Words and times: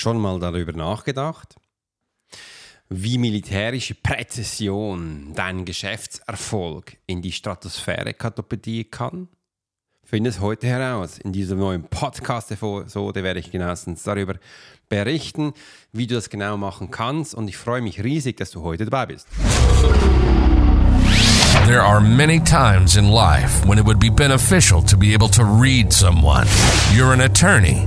Schon 0.00 0.18
mal 0.18 0.40
darüber 0.40 0.72
nachgedacht, 0.72 1.56
wie 2.88 3.18
militärische 3.18 3.94
Präzision 3.94 5.34
deinen 5.34 5.66
Geschäftserfolg 5.66 6.96
in 7.04 7.20
die 7.20 7.32
Stratosphäre 7.32 8.14
katapultieren 8.14 8.90
kann? 8.90 9.28
Finde 10.02 10.30
es 10.30 10.40
heute 10.40 10.68
heraus. 10.68 11.18
In 11.18 11.34
dieser 11.34 11.54
neuen 11.54 11.82
Podcast-Episode 11.84 13.22
werde 13.22 13.40
ich 13.40 13.50
genauestens 13.50 14.02
darüber 14.02 14.36
berichten, 14.88 15.52
wie 15.92 16.06
du 16.06 16.14
das 16.14 16.30
genau 16.30 16.56
machen 16.56 16.90
kannst 16.90 17.34
und 17.34 17.46
ich 17.48 17.58
freue 17.58 17.82
mich 17.82 18.02
riesig, 18.02 18.38
dass 18.38 18.52
du 18.52 18.62
heute 18.62 18.86
dabei 18.86 19.04
bist. 19.04 19.28
There 21.66 21.82
are 21.82 22.00
many 22.00 22.40
times 22.42 22.96
in 22.96 23.04
life 23.04 23.68
when 23.68 23.76
it 23.76 23.84
would 23.84 24.00
be 24.00 24.10
beneficial 24.10 24.82
to 24.82 24.96
be 24.96 25.12
able 25.14 25.28
to 25.28 25.42
read 25.42 25.92
someone. 25.92 26.46
You're 26.96 27.12
an 27.12 27.20
attorney. 27.20 27.86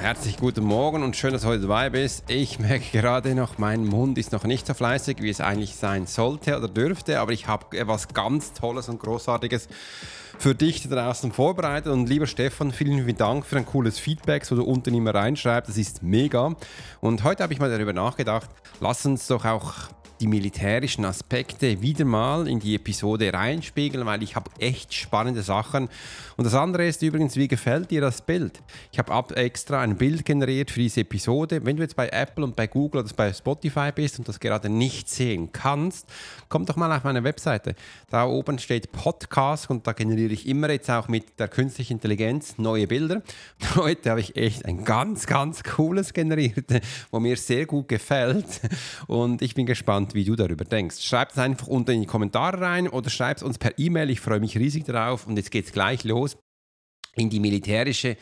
Herzlich 0.00 0.38
guten 0.38 0.64
Morgen 0.64 1.02
und 1.02 1.14
schön, 1.14 1.34
dass 1.34 1.42
du 1.42 1.48
heute 1.48 1.62
dabei 1.62 1.90
bist. 1.90 2.24
Ich 2.30 2.58
merke 2.58 2.86
gerade 2.90 3.34
noch, 3.34 3.58
mein 3.58 3.84
Mund 3.84 4.16
ist 4.16 4.32
noch 4.32 4.44
nicht 4.44 4.66
so 4.66 4.72
fleißig, 4.72 5.20
wie 5.20 5.28
es 5.28 5.42
eigentlich 5.42 5.76
sein 5.76 6.06
sollte 6.06 6.56
oder 6.56 6.68
dürfte, 6.68 7.20
aber 7.20 7.32
ich 7.32 7.46
habe 7.46 7.76
etwas 7.76 8.08
ganz 8.08 8.54
Tolles 8.54 8.88
und 8.88 8.98
Großartiges 8.98 9.68
für 10.38 10.54
dich 10.54 10.88
da 10.88 10.96
draußen 10.96 11.32
vorbereitet. 11.32 11.92
Und 11.92 12.08
lieber 12.08 12.26
Stefan, 12.26 12.72
vielen, 12.72 13.04
vielen 13.04 13.18
Dank 13.18 13.44
für 13.44 13.58
ein 13.58 13.66
cooles 13.66 13.98
Feedback, 13.98 14.46
so 14.46 14.56
du 14.56 14.64
unten 14.64 14.94
immer 14.94 15.14
reinschreibst. 15.14 15.68
Das 15.68 15.76
ist 15.76 16.02
mega. 16.02 16.56
Und 17.02 17.22
heute 17.22 17.42
habe 17.42 17.52
ich 17.52 17.60
mal 17.60 17.70
darüber 17.70 17.92
nachgedacht, 17.92 18.48
lass 18.80 19.04
uns 19.04 19.26
doch 19.26 19.44
auch 19.44 19.74
die 20.20 20.26
militärischen 20.26 21.04
Aspekte 21.04 21.80
wieder 21.80 22.04
mal 22.04 22.46
in 22.46 22.60
die 22.60 22.74
Episode 22.74 23.32
reinspiegeln, 23.32 24.04
weil 24.06 24.22
ich 24.22 24.36
habe 24.36 24.50
echt 24.58 24.92
spannende 24.92 25.42
Sachen. 25.42 25.88
Und 26.36 26.44
das 26.44 26.54
andere 26.54 26.86
ist 26.86 27.02
übrigens, 27.02 27.36
wie 27.36 27.48
gefällt 27.48 27.90
dir 27.90 28.00
das 28.00 28.22
Bild? 28.22 28.62
Ich 28.92 28.98
habe 28.98 29.36
extra 29.36 29.80
ein 29.80 29.96
Bild 29.96 30.24
generiert 30.24 30.70
für 30.70 30.80
diese 30.80 31.00
Episode. 31.00 31.64
Wenn 31.64 31.76
du 31.76 31.82
jetzt 31.82 31.96
bei 31.96 32.08
Apple 32.08 32.44
und 32.44 32.54
bei 32.54 32.66
Google 32.66 33.02
oder 33.02 33.14
bei 33.14 33.32
Spotify 33.32 33.92
bist 33.94 34.18
und 34.18 34.28
das 34.28 34.38
gerade 34.38 34.68
nicht 34.68 35.08
sehen 35.08 35.50
kannst, 35.52 36.06
komm 36.48 36.66
doch 36.66 36.76
mal 36.76 36.94
auf 36.94 37.04
meine 37.04 37.24
Webseite. 37.24 37.74
Da 38.10 38.26
oben 38.26 38.58
steht 38.58 38.92
Podcast 38.92 39.70
und 39.70 39.86
da 39.86 39.92
generiere 39.92 40.32
ich 40.32 40.46
immer 40.46 40.70
jetzt 40.70 40.90
auch 40.90 41.08
mit 41.08 41.38
der 41.38 41.48
künstlichen 41.48 41.94
Intelligenz 41.94 42.58
neue 42.58 42.86
Bilder. 42.86 43.22
Heute 43.74 44.10
habe 44.10 44.20
ich 44.20 44.36
echt 44.36 44.66
ein 44.66 44.84
ganz, 44.84 45.26
ganz 45.26 45.62
cooles 45.62 46.12
generiert, 46.12 46.66
wo 47.10 47.20
mir 47.20 47.36
sehr 47.36 47.66
gut 47.66 47.88
gefällt. 47.88 48.60
Und 49.06 49.42
ich 49.42 49.54
bin 49.54 49.66
gespannt, 49.66 50.09
gespannt, 50.10 50.14
wie 50.14 50.24
du 50.24 50.36
darüber 50.36 50.64
denkst. 50.64 51.00
Schreib 51.00 51.30
es 51.30 51.38
einfach 51.38 51.66
unten 51.66 51.92
in 51.92 52.00
die 52.00 52.06
Kommentare 52.06 52.60
rein 52.60 52.88
oder 52.88 53.10
schreib 53.10 53.38
es 53.38 53.42
uns 53.42 53.58
per 53.58 53.78
E-Mail. 53.78 54.10
Ich 54.10 54.20
freue 54.20 54.40
mich 54.40 54.56
riesig 54.56 54.84
darauf. 54.84 55.26
Und 55.26 55.36
jetzt 55.36 55.50
geht 55.50 55.66
es 55.66 55.72
gleich 55.72 56.04
los 56.04 56.36
in 57.16 57.30
die 57.30 57.40
militärische 57.40 58.16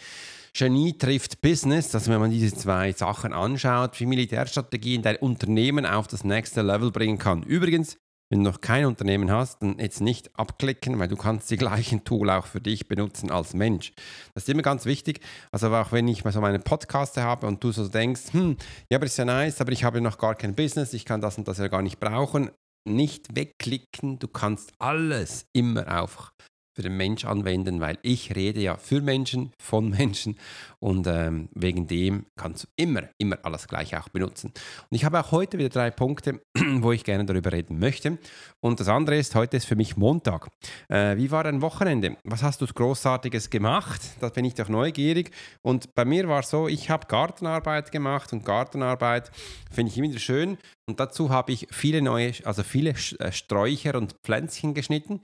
Genie 0.54 0.96
trifft 0.96 1.40
Business, 1.40 1.90
dass 1.90 2.08
wenn 2.08 2.20
man 2.20 2.30
diese 2.30 2.52
zwei 2.54 2.92
Sachen 2.92 3.32
anschaut, 3.32 4.00
wie 4.00 4.06
Militärstrategien 4.06 5.02
dein 5.02 5.16
Unternehmen 5.16 5.84
auf 5.84 6.08
das 6.08 6.24
nächste 6.24 6.62
Level 6.62 6.90
bringen 6.90 7.18
kann. 7.18 7.42
Übrigens, 7.42 7.98
wenn 8.30 8.44
du 8.44 8.50
noch 8.50 8.60
kein 8.60 8.84
Unternehmen 8.84 9.30
hast, 9.30 9.62
dann 9.62 9.78
jetzt 9.78 10.00
nicht 10.00 10.30
abklicken, 10.38 10.98
weil 10.98 11.08
du 11.08 11.16
kannst 11.16 11.50
die 11.50 11.56
gleichen 11.56 12.04
Tool 12.04 12.30
auch 12.30 12.46
für 12.46 12.60
dich 12.60 12.88
benutzen 12.88 13.30
als 13.30 13.54
Mensch. 13.54 13.92
Das 14.34 14.44
ist 14.44 14.48
immer 14.48 14.62
ganz 14.62 14.84
wichtig. 14.84 15.20
Also 15.50 15.74
auch 15.74 15.92
wenn 15.92 16.08
ich 16.08 16.24
mal 16.24 16.32
so 16.32 16.40
meine 16.40 16.58
Podcasts 16.58 17.16
habe 17.16 17.46
und 17.46 17.62
du 17.64 17.72
so 17.72 17.88
denkst, 17.88 18.32
hm, 18.32 18.56
ja, 18.90 18.98
aber 18.98 19.06
ist 19.06 19.16
ja 19.16 19.24
nice, 19.24 19.60
aber 19.60 19.72
ich 19.72 19.84
habe 19.84 20.00
noch 20.00 20.18
gar 20.18 20.34
kein 20.34 20.54
Business, 20.54 20.92
ich 20.92 21.04
kann 21.04 21.20
das 21.20 21.38
und 21.38 21.48
das 21.48 21.58
ja 21.58 21.68
gar 21.68 21.82
nicht 21.82 22.00
brauchen. 22.00 22.50
Nicht 22.88 23.34
wegklicken, 23.34 24.18
du 24.18 24.28
kannst 24.28 24.72
alles 24.78 25.46
immer 25.52 26.02
auch 26.02 26.30
für 26.78 26.82
den 26.82 26.96
Mensch 26.96 27.24
anwenden, 27.24 27.80
weil 27.80 27.98
ich 28.02 28.36
rede 28.36 28.60
ja 28.60 28.76
für 28.76 29.00
Menschen, 29.00 29.50
von 29.58 29.90
Menschen 29.98 30.38
und 30.78 31.08
ähm, 31.08 31.48
wegen 31.52 31.88
dem 31.88 32.26
kannst 32.36 32.62
du 32.62 32.68
immer, 32.76 33.02
immer 33.18 33.36
alles 33.42 33.66
gleich 33.66 33.96
auch 33.96 34.08
benutzen. 34.10 34.52
Und 34.88 34.94
ich 34.94 35.04
habe 35.04 35.18
auch 35.18 35.32
heute 35.32 35.58
wieder 35.58 35.70
drei 35.70 35.90
Punkte, 35.90 36.40
wo 36.76 36.92
ich 36.92 37.02
gerne 37.02 37.24
darüber 37.24 37.50
reden 37.50 37.80
möchte. 37.80 38.18
Und 38.60 38.78
das 38.78 38.86
andere 38.86 39.16
ist, 39.16 39.34
heute 39.34 39.56
ist 39.56 39.64
für 39.64 39.74
mich 39.74 39.96
Montag. 39.96 40.46
Äh, 40.88 41.16
wie 41.16 41.32
war 41.32 41.42
dein 41.42 41.62
Wochenende? 41.62 42.16
Was 42.22 42.44
hast 42.44 42.60
du 42.60 42.66
Großartiges 42.66 43.50
gemacht? 43.50 44.00
Da 44.20 44.28
bin 44.28 44.44
ich 44.44 44.54
doch 44.54 44.68
neugierig. 44.68 45.32
Und 45.62 45.96
bei 45.96 46.04
mir 46.04 46.28
war 46.28 46.40
es 46.40 46.50
so, 46.50 46.68
ich 46.68 46.90
habe 46.90 47.08
Gartenarbeit 47.08 47.90
gemacht 47.90 48.32
und 48.32 48.44
Gartenarbeit 48.44 49.32
finde 49.72 49.90
ich 49.90 49.98
immer 49.98 50.10
wieder 50.10 50.20
schön. 50.20 50.58
Und 50.86 51.00
dazu 51.00 51.30
habe 51.30 51.50
ich 51.50 51.66
viele 51.72 52.02
neue, 52.02 52.34
also 52.44 52.62
viele 52.62 52.90
äh, 52.90 53.32
Sträucher 53.32 53.96
und 53.96 54.14
Pflänzchen 54.22 54.74
geschnitten. 54.74 55.22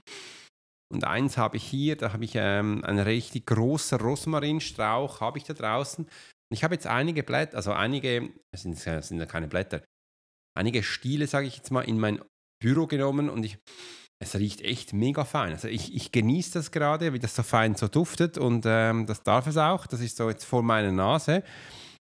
Und 0.93 1.03
eins 1.03 1.37
habe 1.37 1.57
ich 1.57 1.63
hier, 1.63 1.95
da 1.95 2.13
habe 2.13 2.23
ich 2.23 2.33
ähm, 2.35 2.83
einen 2.83 2.99
richtig 2.99 3.47
großen 3.47 3.99
Rosmarinstrauch, 3.99 5.19
habe 5.19 5.37
ich 5.37 5.43
da 5.43 5.53
draußen. 5.53 6.05
Und 6.05 6.11
ich 6.51 6.63
habe 6.63 6.75
jetzt 6.75 6.87
einige 6.87 7.23
Blätter, 7.23 7.57
also 7.57 7.71
einige, 7.71 8.29
es 8.51 8.61
sind, 8.61 8.77
sind 8.77 9.19
ja 9.19 9.25
keine 9.25 9.47
Blätter, 9.47 9.81
einige 10.55 10.83
Stiele, 10.83 11.27
sage 11.27 11.47
ich 11.47 11.57
jetzt 11.57 11.71
mal, 11.71 11.81
in 11.81 11.99
mein 11.99 12.21
Büro 12.61 12.87
genommen 12.87 13.29
und 13.29 13.43
ich, 13.43 13.57
es 14.21 14.35
riecht 14.35 14.61
echt 14.61 14.93
mega 14.93 15.25
fein. 15.25 15.51
Also 15.51 15.67
ich, 15.67 15.93
ich 15.93 16.11
genieße 16.11 16.53
das 16.53 16.71
gerade, 16.71 17.13
wie 17.13 17.19
das 17.19 17.35
so 17.35 17.43
fein 17.43 17.75
so 17.75 17.87
duftet 17.87 18.37
und 18.37 18.65
ähm, 18.67 19.05
das 19.07 19.23
darf 19.23 19.47
es 19.47 19.57
auch. 19.57 19.87
Das 19.87 20.01
ist 20.01 20.17
so 20.17 20.29
jetzt 20.29 20.45
vor 20.45 20.63
meiner 20.63 20.91
Nase. 20.91 21.43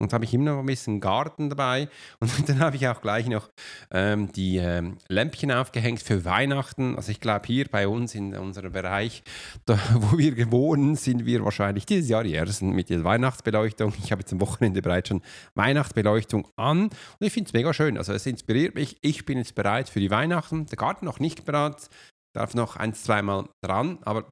Und 0.05 0.13
habe 0.13 0.25
ich 0.25 0.33
immer 0.35 0.53
noch 0.53 0.61
ein 0.61 0.67
bisschen 0.67 1.01
Garten 1.01 1.51
dabei. 1.51 1.89
Und 2.21 2.31
dann 2.49 2.61
habe 2.61 2.77
ich 2.77 2.87
auch 2.89 3.01
gleich 3.01 3.27
noch 3.27 3.49
ähm, 3.91 4.31
die 4.33 4.59
ähm, 4.59 4.99
Lämpchen 5.09 5.51
aufgehängt 5.51 6.03
für 6.03 6.25
Weihnachten. 6.25 6.97
Also 6.97 7.11
ich 7.11 7.21
glaube, 7.21 7.47
hier 7.47 7.67
bei 7.69 7.89
uns 7.89 8.15
in 8.15 8.37
unserem 8.37 8.73
Bereich, 8.73 9.23
da, 9.67 9.79
wo 9.95 10.19
wir 10.19 10.35
gewohnt 10.35 10.99
sind 10.99 11.27
wir 11.27 11.45
wahrscheinlich 11.45 11.87
dieses 11.87 12.09
Jahr 12.09 12.25
die 12.25 12.35
Ersten 12.35 12.71
mit 12.71 12.91
der 12.91 13.05
Weihnachtsbeleuchtung. 13.05 13.95
Ich 14.03 14.13
habe 14.13 14.21
jetzt 14.21 14.33
am 14.33 14.41
Wochenende 14.41 14.83
bereits 14.83 15.09
schon 15.09 15.23
Weihnachtsbeleuchtung 15.55 16.47
an. 16.57 16.85
Und 16.85 16.93
ich 17.21 17.33
finde 17.33 17.49
es 17.49 17.53
mega 17.53 17.73
schön. 17.73 17.99
Also 17.99 18.13
es 18.13 18.27
inspiriert 18.27 18.75
mich. 18.75 18.97
Ich 19.01 19.25
bin 19.25 19.39
jetzt 19.39 19.55
bereit 19.55 19.89
für 19.89 20.01
die 20.01 20.11
Weihnachten. 20.11 20.67
Der 20.67 20.77
Garten 20.77 21.05
noch 21.05 21.19
nicht 21.19 21.45
bereit. 21.45 21.89
Darf 22.35 22.55
noch 22.55 22.77
ein, 22.77 22.95
zweimal 22.95 23.49
dran, 23.63 23.99
aber 24.03 24.29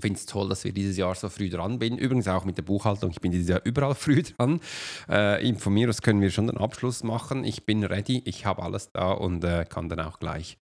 finde 0.00 0.18
es 0.18 0.26
toll, 0.26 0.48
dass 0.48 0.64
wir 0.64 0.72
dieses 0.72 0.96
Jahr 0.96 1.14
so 1.14 1.28
früh 1.28 1.50
dran 1.50 1.78
sind. 1.80 1.98
Übrigens 1.98 2.28
auch 2.28 2.44
mit 2.44 2.56
der 2.56 2.62
Buchhaltung. 2.62 3.10
Ich 3.10 3.20
bin 3.20 3.32
dieses 3.32 3.48
Jahr 3.48 3.60
überall 3.64 3.94
früh 3.94 4.22
dran. 4.22 4.60
Äh, 5.08 5.54
von 5.54 5.74
mir 5.74 5.88
aus 5.88 6.02
können 6.02 6.20
wir 6.20 6.30
schon 6.30 6.46
den 6.46 6.58
Abschluss 6.58 7.02
machen. 7.02 7.44
Ich 7.44 7.66
bin 7.66 7.84
ready. 7.84 8.22
Ich 8.24 8.46
habe 8.46 8.62
alles 8.62 8.90
da 8.92 9.12
und 9.12 9.44
äh, 9.44 9.64
kann 9.68 9.88
dann 9.88 10.00
auch 10.00 10.20
gleich 10.20 10.56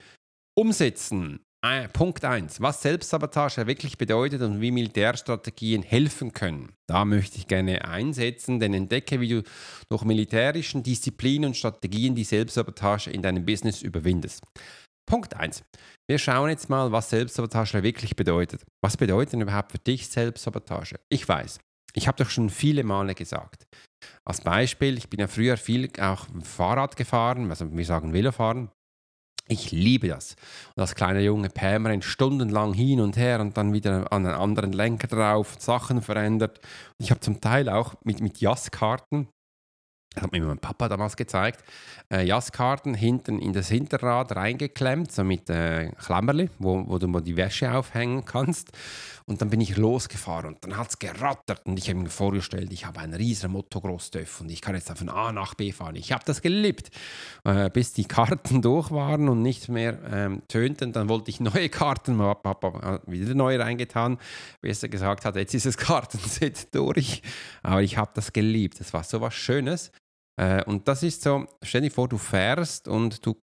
umsetzen. 0.54 1.40
Äh, 1.62 1.88
Punkt 1.88 2.24
1. 2.24 2.60
Was 2.60 2.80
Selbstsabotage 2.80 3.66
wirklich 3.66 3.98
bedeutet 3.98 4.40
und 4.42 4.60
wie 4.60 4.70
Militärstrategien 4.70 5.82
helfen 5.82 6.32
können. 6.32 6.72
Da 6.86 7.04
möchte 7.04 7.38
ich 7.38 7.46
gerne 7.46 7.84
einsetzen, 7.84 8.60
denn 8.60 8.72
entdecke, 8.72 9.20
wie 9.20 9.28
du 9.28 9.42
durch 9.88 10.04
militärischen 10.04 10.82
Disziplinen 10.82 11.48
und 11.48 11.56
Strategien 11.56 12.14
die 12.14 12.24
Selbstsabotage 12.24 13.10
in 13.10 13.22
deinem 13.22 13.44
Business 13.44 13.82
überwindest. 13.82 14.44
Punkt 15.06 15.34
1. 15.34 15.62
Wir 16.08 16.18
schauen 16.18 16.50
jetzt 16.50 16.68
mal, 16.68 16.90
was 16.90 17.10
Selbstsabotage 17.10 17.82
wirklich 17.82 18.16
bedeutet. 18.16 18.62
Was 18.82 18.96
bedeutet 18.96 19.34
denn 19.34 19.40
überhaupt 19.42 19.72
für 19.72 19.78
dich 19.78 20.08
Selbstsabotage? 20.08 20.96
Ich 21.08 21.28
weiß, 21.28 21.58
ich 21.94 22.08
habe 22.08 22.22
doch 22.22 22.30
schon 22.30 22.50
viele 22.50 22.82
Male 22.82 23.14
gesagt. 23.14 23.66
Als 24.24 24.40
Beispiel, 24.40 24.98
ich 24.98 25.08
bin 25.08 25.20
ja 25.20 25.28
früher 25.28 25.56
viel 25.56 25.90
auch 26.00 26.26
Fahrrad 26.42 26.96
gefahren, 26.96 27.48
also 27.50 27.70
wir 27.72 27.84
sagen 27.84 28.12
Velofahren. 28.12 28.70
Ich 29.48 29.70
liebe 29.70 30.08
das. 30.08 30.34
Und 30.74 30.80
als 30.80 30.96
kleiner 30.96 31.20
Junge 31.20 31.50
Pämerin 31.50 32.02
stundenlang 32.02 32.74
hin 32.74 33.00
und 33.00 33.16
her 33.16 33.40
und 33.40 33.56
dann 33.56 33.72
wieder 33.72 34.12
an 34.12 34.26
einen 34.26 34.34
anderen 34.34 34.72
Lenker 34.72 35.06
drauf, 35.06 35.54
Sachen 35.60 36.02
verändert. 36.02 36.60
Ich 36.98 37.12
habe 37.12 37.20
zum 37.20 37.40
Teil 37.40 37.68
auch 37.68 37.94
mit, 38.02 38.20
mit 38.20 38.40
Jazzkarten 38.40 39.28
das 40.16 40.24
hat 40.24 40.32
mir 40.32 40.42
mein 40.42 40.58
Papa 40.58 40.88
damals 40.88 41.14
gezeigt, 41.14 41.62
äh, 42.10 42.24
Jazzkarten 42.24 42.94
hinten 42.94 43.38
in 43.38 43.52
das 43.52 43.68
Hinterrad 43.68 44.34
reingeklemmt, 44.34 45.12
so 45.12 45.24
mit 45.24 45.50
äh, 45.50 45.90
Klammerli, 45.90 46.48
wo, 46.58 46.82
wo 46.86 46.98
du 46.98 47.06
mal 47.06 47.20
die 47.20 47.36
Wäsche 47.36 47.72
aufhängen 47.72 48.24
kannst. 48.24 48.72
Und 49.26 49.42
dann 49.42 49.50
bin 49.50 49.60
ich 49.60 49.76
losgefahren 49.76 50.54
und 50.54 50.64
dann 50.64 50.76
hat 50.76 50.88
es 50.88 50.98
gerattert 51.00 51.66
und 51.66 51.76
ich 51.78 51.88
habe 51.88 51.98
mir 51.98 52.08
vorgestellt, 52.08 52.72
ich 52.72 52.86
habe 52.86 53.00
einen 53.00 53.12
riesen 53.12 53.50
Motocross-Töff 53.50 54.40
und 54.40 54.50
ich 54.50 54.62
kann 54.62 54.76
jetzt 54.76 54.96
von 54.96 55.08
A 55.08 55.32
nach 55.32 55.54
B 55.54 55.72
fahren. 55.72 55.96
Ich 55.96 56.12
habe 56.12 56.22
das 56.24 56.40
geliebt, 56.40 56.90
äh, 57.44 57.68
bis 57.68 57.92
die 57.92 58.04
Karten 58.04 58.62
durch 58.62 58.92
waren 58.92 59.28
und 59.28 59.42
nicht 59.42 59.68
mehr 59.68 59.98
ähm, 60.10 60.42
tönten. 60.46 60.92
Dann 60.92 61.08
wollte 61.08 61.30
ich 61.30 61.40
neue 61.40 61.68
Karten, 61.68 62.22
habe 62.22 63.02
wieder 63.06 63.34
neue 63.34 63.58
reingetan. 63.58 64.18
Besser 64.60 64.88
gesagt 64.88 65.24
hat, 65.24 65.34
jetzt 65.34 65.54
ist 65.54 65.66
das 65.66 65.76
Kartenset 65.76 66.72
durch. 66.72 67.20
Aber 67.64 67.82
ich 67.82 67.98
habe 67.98 68.12
das 68.14 68.32
geliebt. 68.32 68.78
Das 68.78 68.92
war 68.92 69.02
so 69.02 69.20
was 69.20 69.34
Schönes. 69.34 69.90
Äh, 70.40 70.64
und 70.64 70.88
das 70.88 71.02
ist 71.02 71.22
so, 71.22 71.46
stell 71.62 71.82
dir 71.82 71.90
vor, 71.90 72.08
du 72.08 72.18
fährst 72.18 72.88
und 72.88 73.24
du 73.24 73.40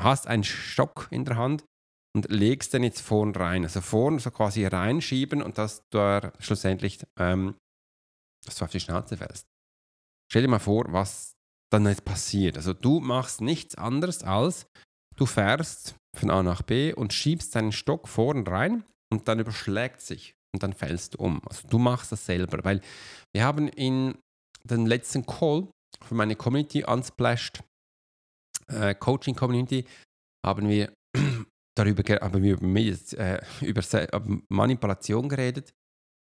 hast 0.00 0.26
einen 0.26 0.44
Stock 0.44 1.08
in 1.10 1.24
der 1.24 1.36
Hand 1.36 1.64
und 2.14 2.30
legst 2.30 2.72
den 2.72 2.84
jetzt 2.84 3.00
vorn 3.00 3.34
rein. 3.34 3.64
Also 3.64 3.80
vorn 3.80 4.18
so 4.18 4.30
quasi 4.30 4.66
reinschieben 4.66 5.42
und 5.42 5.58
dass 5.58 5.82
du 5.90 6.32
schlussendlich 6.38 6.98
ähm, 7.18 7.56
dass 8.46 8.56
du 8.56 8.64
auf 8.64 8.70
die 8.70 8.80
Schnauze 8.80 9.16
fällst. 9.16 9.46
Stell 10.30 10.42
dir 10.42 10.48
mal 10.48 10.58
vor, 10.58 10.92
was 10.92 11.34
dann 11.70 11.86
jetzt 11.86 12.04
passiert. 12.04 12.56
Also 12.56 12.72
du 12.72 13.00
machst 13.00 13.40
nichts 13.40 13.74
anderes 13.74 14.22
als 14.22 14.66
du 15.16 15.26
fährst 15.26 15.96
von 16.16 16.30
A 16.30 16.42
nach 16.42 16.62
B 16.62 16.92
und 16.92 17.12
schiebst 17.12 17.54
deinen 17.54 17.72
Stock 17.72 18.08
vorn 18.08 18.46
rein 18.46 18.84
und 19.12 19.28
dann 19.28 19.40
überschlägt 19.40 20.00
sich 20.00 20.34
und 20.54 20.62
dann 20.62 20.72
fällst 20.72 21.14
du 21.14 21.18
um. 21.18 21.42
Also 21.46 21.68
du 21.68 21.78
machst 21.78 22.12
das 22.12 22.24
selber, 22.24 22.64
weil 22.64 22.80
wir 23.34 23.44
haben 23.44 23.68
in 23.68 24.16
den 24.64 24.86
letzten 24.86 25.26
Call 25.26 25.68
für 26.04 26.14
meine 26.14 26.36
Community 26.36 26.84
Unsplashed 26.84 27.62
äh, 28.68 28.94
Coaching 28.94 29.34
Community 29.34 29.84
haben 30.44 30.68
wir 30.68 30.92
darüber 31.76 32.02
haben 32.20 32.42
wir 32.42 32.60
über, 32.60 33.18
äh, 33.18 33.40
über 33.60 33.82
Manipulation 34.48 35.28
geredet. 35.28 35.72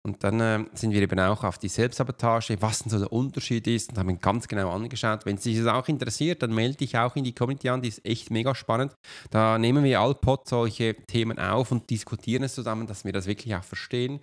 Und 0.07 0.23
dann 0.23 0.39
äh, 0.41 0.65
sind 0.75 0.93
wir 0.93 1.01
eben 1.01 1.19
auch 1.19 1.45
auf 1.45 1.57
die 1.57 1.69
Selbstsabotage, 1.69 2.61
was 2.61 2.81
denn 2.81 2.91
so 2.91 2.99
der 2.99 3.11
Unterschied 3.11 3.67
ist 3.67 3.89
und 3.91 3.99
haben 3.99 4.21
ganz 4.21 4.47
genau 4.47 4.71
angeschaut. 4.71 5.25
Wenn 5.25 5.39
sich 5.39 5.57
das 5.57 5.67
auch 5.67 5.89
interessiert, 5.89 6.43
dann 6.43 6.55
melde 6.55 6.77
dich 6.77 6.99
auch 6.99 7.17
in 7.17 7.25
die 7.25 7.35
Community 7.35 7.71
an, 7.71 7.81
die 7.81 7.89
ist 7.89 8.05
echt 8.05 8.31
mega 8.31 8.55
spannend. 8.55 8.95
Da 9.31 9.59
nehmen 9.59 9.83
wir 9.83 10.01
allpod 10.01 10.47
solche 10.47 10.95
Themen 11.07 11.39
auf 11.39 11.73
und 11.73 11.89
diskutieren 11.89 12.43
es 12.43 12.55
zusammen, 12.55 12.87
dass 12.87 13.07
wir 13.07 13.13
das 13.13 13.27
wirklich 13.27 13.55
auch 13.55 13.65
verstehen. 13.65 14.21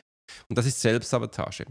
Und 0.49 0.57
das 0.57 0.67
ist 0.67 0.79
Selbstsabotage. 0.79 1.65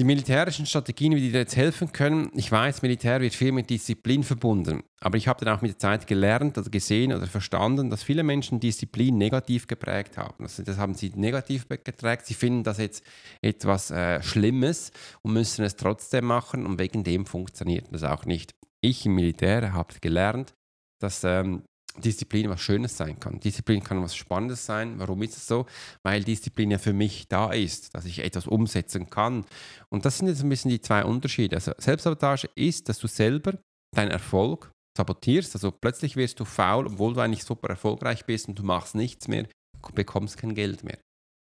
Die 0.00 0.04
militärischen 0.04 0.64
Strategien, 0.64 1.14
wie 1.14 1.20
die 1.20 1.30
dir 1.30 1.40
jetzt 1.40 1.56
helfen 1.56 1.92
können, 1.92 2.30
ich 2.32 2.50
weiß, 2.50 2.80
Militär 2.80 3.20
wird 3.20 3.34
viel 3.34 3.52
mit 3.52 3.68
Disziplin 3.68 4.24
verbunden, 4.24 4.82
aber 4.98 5.18
ich 5.18 5.28
habe 5.28 5.44
dann 5.44 5.54
auch 5.54 5.60
mit 5.60 5.72
der 5.72 5.78
Zeit 5.78 6.06
gelernt 6.06 6.56
oder 6.56 6.70
gesehen 6.70 7.12
oder 7.12 7.26
verstanden, 7.26 7.90
dass 7.90 8.02
viele 8.02 8.22
Menschen 8.22 8.60
Disziplin 8.60 9.18
negativ 9.18 9.66
geprägt 9.66 10.16
haben. 10.16 10.44
Also 10.44 10.62
das 10.62 10.78
haben 10.78 10.94
sie 10.94 11.12
negativ 11.16 11.68
geprägt, 11.68 12.24
sie 12.24 12.32
finden 12.32 12.64
das 12.64 12.78
jetzt 12.78 13.04
etwas 13.42 13.90
äh, 13.90 14.22
Schlimmes 14.22 14.90
und 15.20 15.34
müssen 15.34 15.66
es 15.66 15.76
trotzdem 15.76 16.24
machen 16.24 16.64
und 16.64 16.78
wegen 16.78 17.04
dem 17.04 17.26
funktioniert 17.26 17.88
das 17.90 18.02
auch 18.02 18.24
nicht. 18.24 18.54
Ich 18.80 19.04
im 19.04 19.16
Militär 19.16 19.74
habe 19.74 19.92
gelernt, 20.00 20.54
dass 20.98 21.24
ähm, 21.24 21.64
Disziplin 21.98 22.48
was 22.48 22.60
Schönes 22.60 22.96
sein 22.96 23.18
kann. 23.18 23.40
Disziplin 23.40 23.82
kann 23.82 24.02
was 24.02 24.14
Spannendes 24.14 24.64
sein. 24.64 24.98
Warum 24.98 25.22
ist 25.22 25.36
es 25.36 25.46
so? 25.46 25.66
Weil 26.02 26.22
Disziplin 26.22 26.70
ja 26.70 26.78
für 26.78 26.92
mich 26.92 27.28
da 27.28 27.52
ist, 27.52 27.94
dass 27.94 28.04
ich 28.04 28.20
etwas 28.20 28.46
umsetzen 28.46 29.10
kann. 29.10 29.44
Und 29.88 30.04
das 30.04 30.18
sind 30.18 30.28
jetzt 30.28 30.42
ein 30.42 30.48
bisschen 30.48 30.70
die 30.70 30.80
zwei 30.80 31.04
Unterschiede. 31.04 31.56
Also 31.56 31.72
Selbstsabotage 31.78 32.48
ist, 32.54 32.88
dass 32.88 32.98
du 32.98 33.06
selber 33.06 33.58
deinen 33.94 34.10
Erfolg 34.10 34.70
sabotierst. 34.96 35.54
Also 35.54 35.70
plötzlich 35.70 36.16
wirst 36.16 36.40
du 36.40 36.44
faul, 36.44 36.86
obwohl 36.86 37.14
du 37.14 37.20
eigentlich 37.20 37.44
super 37.44 37.68
erfolgreich 37.68 38.24
bist 38.24 38.48
und 38.48 38.58
du 38.58 38.62
machst 38.62 38.94
nichts 38.94 39.28
mehr, 39.28 39.46
bekommst 39.94 40.36
kein 40.36 40.54
Geld 40.54 40.84
mehr. 40.84 40.98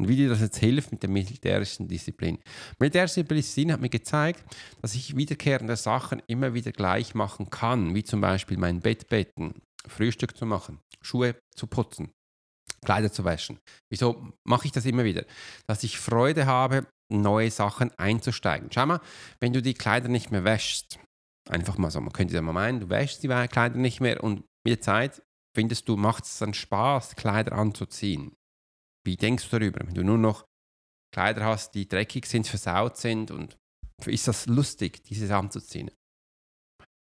Und 0.00 0.08
wie 0.08 0.16
dir 0.16 0.28
das 0.28 0.40
jetzt 0.40 0.58
hilft 0.58 0.90
mit 0.90 1.02
der 1.02 1.10
militärischen 1.10 1.86
Disziplin. 1.86 2.38
Militärische 2.80 3.22
Disziplin 3.22 3.72
hat 3.72 3.80
mir 3.80 3.88
gezeigt, 3.88 4.42
dass 4.80 4.96
ich 4.96 5.16
wiederkehrende 5.16 5.76
Sachen 5.76 6.20
immer 6.26 6.54
wieder 6.54 6.72
gleich 6.72 7.14
machen 7.14 7.50
kann, 7.50 7.94
wie 7.94 8.02
zum 8.02 8.20
Beispiel 8.20 8.56
mein 8.56 8.80
Bettbetten, 8.80 9.54
Frühstück 9.86 10.36
zu 10.36 10.46
machen, 10.46 10.80
Schuhe 11.00 11.36
zu 11.54 11.66
putzen, 11.66 12.12
Kleider 12.84 13.12
zu 13.12 13.24
waschen. 13.24 13.58
Wieso 13.90 14.32
mache 14.44 14.66
ich 14.66 14.72
das 14.72 14.86
immer 14.86 15.04
wieder? 15.04 15.24
Dass 15.66 15.84
ich 15.84 15.98
Freude 15.98 16.46
habe, 16.46 16.86
neue 17.10 17.50
Sachen 17.50 17.90
einzusteigen. 17.98 18.70
Schau 18.72 18.86
mal, 18.86 19.00
wenn 19.40 19.52
du 19.52 19.62
die 19.62 19.74
Kleider 19.74 20.08
nicht 20.08 20.30
mehr 20.30 20.44
wäschst, 20.44 20.98
einfach 21.48 21.78
mal 21.78 21.90
so, 21.90 22.00
man 22.00 22.12
könnte 22.12 22.34
ja 22.34 22.42
mal 22.42 22.52
meinen, 22.52 22.80
du 22.80 22.88
wäschst 22.88 23.22
die 23.22 23.28
Kleider 23.28 23.76
nicht 23.76 24.00
mehr 24.00 24.22
und 24.22 24.44
mit 24.64 24.78
der 24.78 24.80
Zeit 24.80 25.22
findest 25.54 25.88
du, 25.88 25.96
macht 25.96 26.24
es 26.24 26.38
dann 26.38 26.54
Spaß, 26.54 27.16
Kleider 27.16 27.52
anzuziehen. 27.52 28.34
Wie 29.04 29.16
denkst 29.16 29.50
du 29.50 29.58
darüber, 29.58 29.86
wenn 29.86 29.94
du 29.94 30.04
nur 30.04 30.18
noch 30.18 30.46
Kleider 31.12 31.44
hast, 31.44 31.74
die 31.74 31.88
dreckig 31.88 32.26
sind, 32.26 32.46
versaut 32.46 32.96
sind 32.96 33.30
und 33.30 33.58
ist 34.06 34.28
das 34.28 34.46
lustig, 34.46 35.04
dieses 35.04 35.30
anzuziehen? 35.30 35.90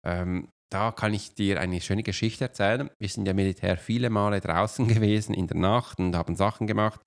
Ähm, 0.06 0.50
da 0.71 0.92
kann 0.92 1.13
ich 1.13 1.33
dir 1.33 1.60
eine 1.60 1.81
schöne 1.81 2.04
Geschichte 2.04 2.45
erzählen. 2.45 2.89
Wir 3.00 3.10
sind 3.10 3.25
ja 3.25 3.33
Militär 3.33 3.77
viele 3.77 4.10
Male 4.10 4.39
draußen 4.39 4.88
gewesen 4.94 5.33
in 5.33 5.48
der 5.48 5.57
Nacht 5.57 6.00
und 6.00 6.16
haben 6.16 6.36
Sachen 6.36 6.68
gemacht. 6.68 7.01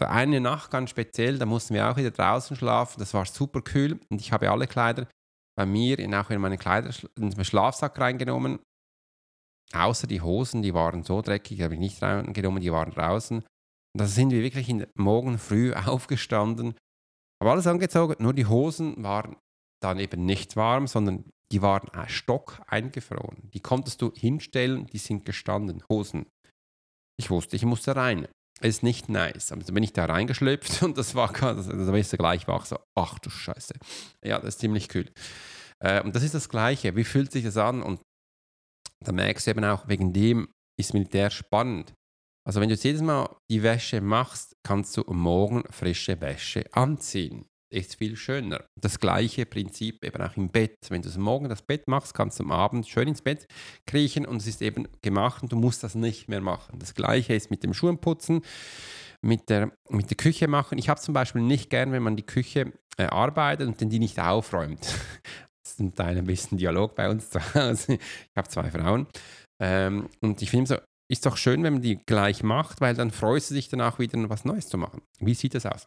Bei 0.00 0.08
einer 0.08 0.40
Nacht 0.40 0.70
ganz 0.70 0.90
speziell, 0.90 1.38
da 1.38 1.46
mussten 1.46 1.74
wir 1.74 1.88
auch 1.88 1.96
wieder 1.96 2.10
draußen 2.10 2.56
schlafen. 2.56 2.98
Das 2.98 3.14
war 3.14 3.26
super 3.26 3.60
kühl 3.60 4.00
und 4.10 4.20
ich 4.20 4.32
habe 4.32 4.50
alle 4.50 4.66
Kleider 4.66 5.06
bei 5.56 5.66
mir 5.66 5.98
in, 5.98 6.14
auch 6.14 6.30
in 6.30 6.40
meine 6.40 6.58
Kleider 6.58 6.90
in 7.16 7.28
meinen 7.28 7.44
Schlafsack 7.44 7.98
reingenommen. 7.98 8.58
Außer 9.72 10.06
die 10.06 10.20
Hosen, 10.20 10.62
die 10.62 10.74
waren 10.74 11.04
so 11.04 11.22
dreckig, 11.22 11.58
die 11.58 11.64
habe 11.64 11.74
ich 11.74 11.80
nicht 11.80 12.02
reingenommen, 12.02 12.60
die 12.60 12.72
waren 12.72 12.90
draußen. 12.90 13.38
Und 13.38 14.00
da 14.00 14.06
sind 14.06 14.30
wir 14.30 14.42
wirklich 14.42 14.68
in, 14.68 14.86
morgen 14.94 15.38
früh 15.38 15.72
aufgestanden, 15.86 16.74
habe 17.40 17.52
alles 17.52 17.66
angezogen, 17.66 18.22
nur 18.22 18.34
die 18.34 18.46
Hosen 18.46 19.02
waren 19.02 19.36
dann 19.84 19.98
eben 19.98 20.24
nicht 20.24 20.56
warm, 20.56 20.86
sondern 20.86 21.24
die 21.52 21.62
waren 21.62 21.88
stock 22.08 22.62
eingefroren. 22.66 23.50
Die 23.52 23.60
konntest 23.60 24.02
du 24.02 24.12
hinstellen, 24.12 24.86
die 24.86 24.98
sind 24.98 25.24
gestanden, 25.24 25.84
Hosen. 25.88 26.26
Ich 27.16 27.30
wusste, 27.30 27.56
ich 27.56 27.64
musste 27.64 27.94
rein. 27.94 28.26
Ist 28.60 28.82
nicht 28.82 29.08
nice. 29.08 29.48
Dann 29.48 29.60
bin 29.60 29.82
ich 29.82 29.92
da 29.92 30.06
reingeschlüpft 30.06 30.82
und 30.82 30.96
das 30.96 31.14
war, 31.14 31.32
das, 31.32 31.68
das 31.68 31.86
war 31.86 31.94
ich 31.94 32.10
gleich 32.10 32.48
wach, 32.48 32.64
so, 32.66 32.78
ach 32.96 33.18
du 33.18 33.30
Scheiße. 33.30 33.74
Ja, 34.24 34.38
das 34.38 34.54
ist 34.54 34.60
ziemlich 34.60 34.88
kühl. 34.88 35.10
Äh, 35.80 36.02
und 36.02 36.14
das 36.16 36.22
ist 36.22 36.34
das 36.34 36.48
Gleiche. 36.48 36.96
Wie 36.96 37.04
fühlt 37.04 37.30
sich 37.30 37.44
das 37.44 37.56
an? 37.56 37.82
Und 37.82 38.00
da 39.04 39.12
merkst 39.12 39.46
du 39.46 39.50
eben 39.50 39.64
auch, 39.64 39.86
wegen 39.86 40.12
dem 40.12 40.48
ist 40.80 40.94
Militär 40.94 41.30
spannend. 41.30 41.92
Also 42.46 42.60
wenn 42.60 42.68
du 42.68 42.74
jedes 42.74 43.02
Mal 43.02 43.36
die 43.50 43.62
Wäsche 43.62 44.00
machst, 44.00 44.56
kannst 44.66 44.96
du 44.96 45.04
morgen 45.06 45.64
frische 45.70 46.20
Wäsche 46.20 46.64
anziehen 46.72 47.46
ist 47.74 47.96
viel 47.96 48.16
schöner. 48.16 48.64
Das 48.80 49.00
gleiche 49.00 49.46
Prinzip 49.46 50.04
eben 50.04 50.22
auch 50.22 50.36
im 50.36 50.48
Bett. 50.48 50.76
Wenn 50.88 51.02
du 51.02 51.08
morgen 51.18 51.48
das 51.48 51.62
Bett 51.62 51.88
machst, 51.88 52.14
kannst 52.14 52.38
du 52.38 52.44
am 52.44 52.52
Abend 52.52 52.88
schön 52.88 53.08
ins 53.08 53.22
Bett 53.22 53.46
kriechen 53.86 54.26
und 54.26 54.36
es 54.36 54.46
ist 54.46 54.62
eben 54.62 54.88
gemacht 55.02 55.42
und 55.42 55.52
du 55.52 55.56
musst 55.56 55.82
das 55.82 55.94
nicht 55.94 56.28
mehr 56.28 56.40
machen. 56.40 56.78
Das 56.78 56.94
gleiche 56.94 57.34
ist 57.34 57.50
mit 57.50 57.62
dem 57.62 57.74
Schuhenputzen, 57.74 58.42
mit 59.22 59.48
der, 59.50 59.72
mit 59.88 60.10
der 60.10 60.16
Küche 60.16 60.48
machen. 60.48 60.78
Ich 60.78 60.88
habe 60.88 61.00
zum 61.00 61.14
Beispiel 61.14 61.42
nicht 61.42 61.70
gern, 61.70 61.92
wenn 61.92 62.02
man 62.02 62.16
die 62.16 62.26
Küche 62.26 62.72
äh, 62.96 63.04
arbeitet 63.04 63.68
und 63.68 63.92
die 63.92 63.98
nicht 63.98 64.20
aufräumt. 64.20 64.80
das 65.64 65.72
ist 65.72 65.80
ein 65.80 65.94
Teil 65.94 66.16
ein 66.16 66.26
bisschen 66.26 66.58
Dialog 66.58 66.94
bei 66.94 67.10
uns 67.10 67.30
zu 67.30 67.40
Hause. 67.54 67.94
Ich 67.94 68.36
habe 68.36 68.48
zwei 68.48 68.70
Frauen. 68.70 69.06
Ähm, 69.60 70.08
und 70.20 70.42
ich 70.42 70.50
finde 70.50 70.68
so, 70.68 70.76
ist 71.10 71.26
doch 71.26 71.36
schön, 71.36 71.62
wenn 71.62 71.74
man 71.74 71.82
die 71.82 71.98
gleich 72.06 72.42
macht, 72.42 72.80
weil 72.80 72.94
dann 72.94 73.10
freust 73.10 73.50
du 73.50 73.54
dich 73.54 73.68
danach 73.68 73.98
wieder 73.98 74.28
was 74.28 74.44
Neues 74.44 74.68
zu 74.68 74.78
machen. 74.78 75.02
Wie 75.18 75.34
sieht 75.34 75.54
das 75.54 75.66
aus? 75.66 75.86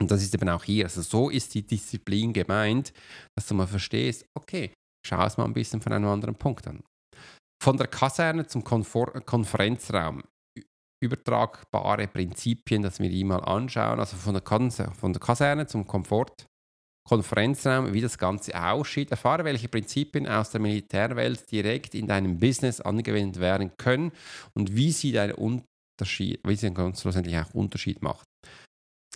Und 0.00 0.10
das 0.10 0.22
ist 0.22 0.34
eben 0.34 0.48
auch 0.48 0.64
hier. 0.64 0.84
Also 0.84 1.02
so 1.02 1.28
ist 1.28 1.54
die 1.54 1.66
Disziplin 1.66 2.32
gemeint, 2.32 2.92
dass 3.36 3.46
du 3.46 3.54
mal 3.54 3.66
verstehst, 3.66 4.24
okay, 4.34 4.72
schau 5.06 5.24
es 5.24 5.36
mal 5.36 5.44
ein 5.44 5.52
bisschen 5.52 5.80
von 5.80 5.92
einem 5.92 6.08
anderen 6.08 6.36
Punkt 6.36 6.66
an. 6.68 6.82
Von 7.62 7.76
der 7.76 7.88
Kaserne 7.88 8.46
zum 8.46 8.62
Konfor 8.62 9.20
Konferenzraum. 9.22 10.22
Übertragbare 11.00 12.08
Prinzipien, 12.08 12.82
dass 12.82 13.00
wir 13.00 13.08
die 13.08 13.24
mal 13.24 13.40
anschauen. 13.44 14.00
Also 14.00 14.16
von 14.16 14.34
der, 14.34 14.92
von 14.92 15.12
der 15.12 15.20
Kaserne 15.20 15.66
zum 15.66 15.86
Komfort. 15.86 16.46
Konferenzraum, 17.08 17.92
wie 17.94 18.00
das 18.00 18.18
Ganze 18.18 18.54
aussieht. 18.60 19.10
Erfahre, 19.10 19.44
welche 19.44 19.68
Prinzipien 19.68 20.28
aus 20.28 20.50
der 20.50 20.60
Militärwelt 20.60 21.50
direkt 21.50 21.94
in 21.94 22.06
deinem 22.06 22.38
Business 22.38 22.80
angewendet 22.80 23.40
werden 23.40 23.72
können 23.78 24.12
und 24.54 24.76
wie 24.76 24.92
sie 24.92 25.12
deinen 25.12 25.32
Unterschied, 25.32 26.40
wie 26.44 26.56
sie 26.56 26.72
schlussendlich 26.94 27.38
auch 27.38 27.54
Unterschied 27.54 28.02
macht. 28.02 28.26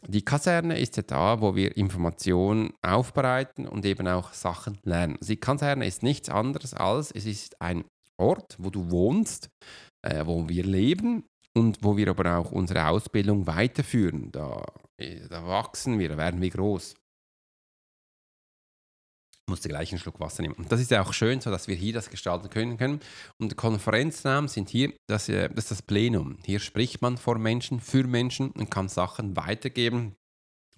Die 0.08 0.24
Kaserne 0.24 0.78
ist 0.78 0.96
ja 0.96 1.04
da, 1.04 1.40
wo 1.40 1.54
wir 1.54 1.76
Informationen 1.76 2.72
aufbereiten 2.82 3.66
und 3.68 3.84
eben 3.84 4.08
auch 4.08 4.32
Sachen 4.32 4.78
lernen. 4.82 5.16
Also 5.20 5.32
die 5.32 5.40
Kaserne 5.40 5.86
ist 5.86 6.02
nichts 6.02 6.28
anderes 6.28 6.74
als, 6.74 7.12
es 7.12 7.24
ist 7.24 7.60
ein 7.60 7.84
Ort, 8.16 8.56
wo 8.58 8.70
du 8.70 8.90
wohnst, 8.90 9.48
äh, 10.02 10.26
wo 10.26 10.48
wir 10.48 10.64
leben 10.64 11.24
und 11.54 11.78
wo 11.82 11.96
wir 11.96 12.08
aber 12.08 12.38
auch 12.38 12.52
unsere 12.52 12.88
Ausbildung 12.88 13.46
weiterführen. 13.46 14.30
Da, 14.32 14.64
äh, 14.96 15.28
da 15.28 15.46
wachsen 15.46 15.98
wir, 15.98 16.08
da 16.08 16.16
werden 16.16 16.40
wir 16.40 16.50
groß. 16.50 16.94
Musste 19.48 19.68
gleich 19.68 19.90
einen 19.92 19.98
Schluck 19.98 20.20
Wasser 20.20 20.42
nehmen. 20.42 20.54
Und 20.54 20.70
das 20.70 20.80
ist 20.80 20.90
ja 20.90 21.02
auch 21.02 21.12
schön, 21.12 21.40
so 21.40 21.50
dass 21.50 21.68
wir 21.68 21.74
hier 21.74 21.92
das 21.92 22.10
gestalten 22.10 22.48
können. 22.50 22.76
können. 22.76 23.00
Und 23.40 23.50
der 23.50 23.56
Konferenzraum 23.56 24.48
sind 24.48 24.68
hier, 24.68 24.92
das, 25.08 25.28
äh, 25.28 25.48
das 25.48 25.64
ist 25.64 25.70
das 25.70 25.82
Plenum. 25.82 26.38
Hier 26.44 26.60
spricht 26.60 27.02
man 27.02 27.16
vor 27.16 27.38
Menschen, 27.38 27.80
für 27.80 28.04
Menschen 28.04 28.50
und 28.50 28.70
kann 28.70 28.88
Sachen 28.88 29.36
weitergeben. 29.36 30.14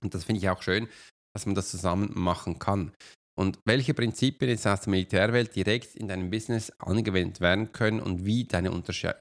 Und 0.03 0.15
das 0.15 0.25
finde 0.25 0.41
ich 0.41 0.49
auch 0.49 0.63
schön, 0.63 0.89
dass 1.35 1.47
man 1.47 1.55
das 1.55 1.71
zusammen 1.71 2.11
machen 2.15 2.59
kann. 2.59 2.93
Und 3.37 3.59
welche 3.65 3.95
Prinzipien 3.95 4.51
jetzt 4.51 4.67
aus 4.67 4.83
der 4.83 4.91
Militärwelt 4.93 5.57
direkt 5.57 5.97
in 5.97 6.09
deinem 6.09 6.31
Business 6.31 6.71
angewendet 6.79 7.41
werden 7.41 7.73
können 7.73 8.01
und 8.01 8.25
wie 8.25 8.45
deine 8.45 8.71
Unterschied 8.71 9.15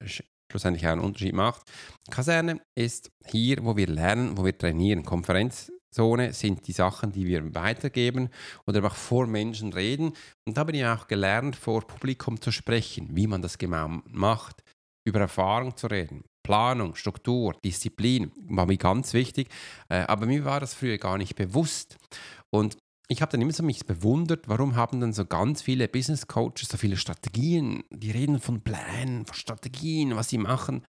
schlussendlich 0.52 0.86
auch 0.86 0.92
einen 0.92 1.02
Unterschied 1.02 1.34
macht. 1.34 1.64
Kaserne 2.12 2.62
ist 2.76 3.10
hier, 3.26 3.64
wo 3.66 3.76
wir 3.76 3.88
lernen, 3.88 4.38
wo 4.38 4.46
wir 4.46 4.56
trainieren. 4.56 5.04
Konferenz 5.04 5.72
Zone 5.94 6.34
sind 6.34 6.68
die 6.68 6.72
Sachen, 6.74 7.12
die 7.12 7.26
wir 7.26 7.56
weitergeben 7.56 8.30
oder 8.68 8.84
auch 8.84 8.96
vor 8.96 9.28
Menschen 9.28 9.72
reden. 9.72 10.14
Und 10.46 10.58
da 10.58 10.62
habe 10.62 10.74
ich 10.74 10.86
auch 10.86 11.08
gelernt, 11.08 11.56
vor 11.56 11.88
Publikum 11.88 12.42
zu 12.42 12.52
sprechen, 12.52 13.10
wie 13.12 13.28
man 13.28 13.42
das 13.42 13.58
genau 13.58 14.02
macht, 14.06 14.64
über 15.06 15.20
Erfahrung 15.20 15.78
zu 15.78 15.88
reden. 15.88 16.24
Planung, 16.44 16.96
Struktur, 16.96 17.56
Disziplin 17.64 18.32
war 18.48 18.66
mir 18.66 18.78
ganz 18.78 19.14
wichtig, 19.14 19.48
äh, 19.90 20.02
aber 20.02 20.26
mir 20.26 20.44
war 20.44 20.60
das 20.60 20.74
früher 20.74 20.98
gar 20.98 21.18
nicht 21.18 21.36
bewusst. 21.36 21.98
Und 22.50 22.78
ich 23.08 23.22
habe 23.22 23.32
dann 23.32 23.42
immer 23.42 23.54
so 23.54 23.64
mich 23.64 23.86
bewundert, 23.86 24.48
warum 24.48 24.76
haben 24.76 25.00
dann 25.00 25.14
so 25.14 25.26
ganz 25.26 25.62
viele 25.62 25.88
Business 25.88 26.28
Coaches 26.28 26.70
so 26.70 26.78
viele 26.78 26.98
Strategien, 26.98 27.84
die 27.92 28.12
reden 28.12 28.40
von 28.40 28.62
Plänen, 28.62 29.26
von 29.26 29.36
Strategien, 29.36 30.16
was 30.16 30.30
sie 30.30 30.38
machen, 30.38 30.86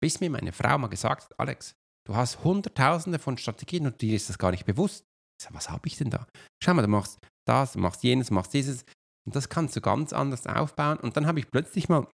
bis 0.00 0.20
mir 0.20 0.30
meine 0.30 0.52
Frau 0.52 0.78
mal 0.78 0.88
gesagt 0.88 1.24
hat, 1.24 1.40
Alex, 1.40 1.74
Du 2.08 2.16
hast 2.16 2.42
hunderttausende 2.42 3.18
von 3.18 3.36
Strategien 3.36 3.84
und 3.84 4.00
dir 4.00 4.16
ist 4.16 4.30
das 4.30 4.38
gar 4.38 4.50
nicht 4.50 4.64
bewusst. 4.64 5.04
Sag, 5.40 5.52
was 5.52 5.68
habe 5.68 5.86
ich 5.86 5.98
denn 5.98 6.08
da? 6.08 6.26
Schau 6.62 6.72
mal, 6.72 6.80
du 6.80 6.88
machst 6.88 7.18
das, 7.46 7.74
du 7.74 7.80
machst 7.80 8.02
jenes, 8.02 8.30
machst 8.30 8.54
dieses. 8.54 8.86
Und 9.26 9.36
das 9.36 9.50
kannst 9.50 9.76
du 9.76 9.82
ganz 9.82 10.14
anders 10.14 10.46
aufbauen. 10.46 10.98
Und 10.98 11.18
dann 11.18 11.26
habe 11.26 11.38
ich 11.38 11.50
plötzlich 11.50 11.90
mal 11.90 12.08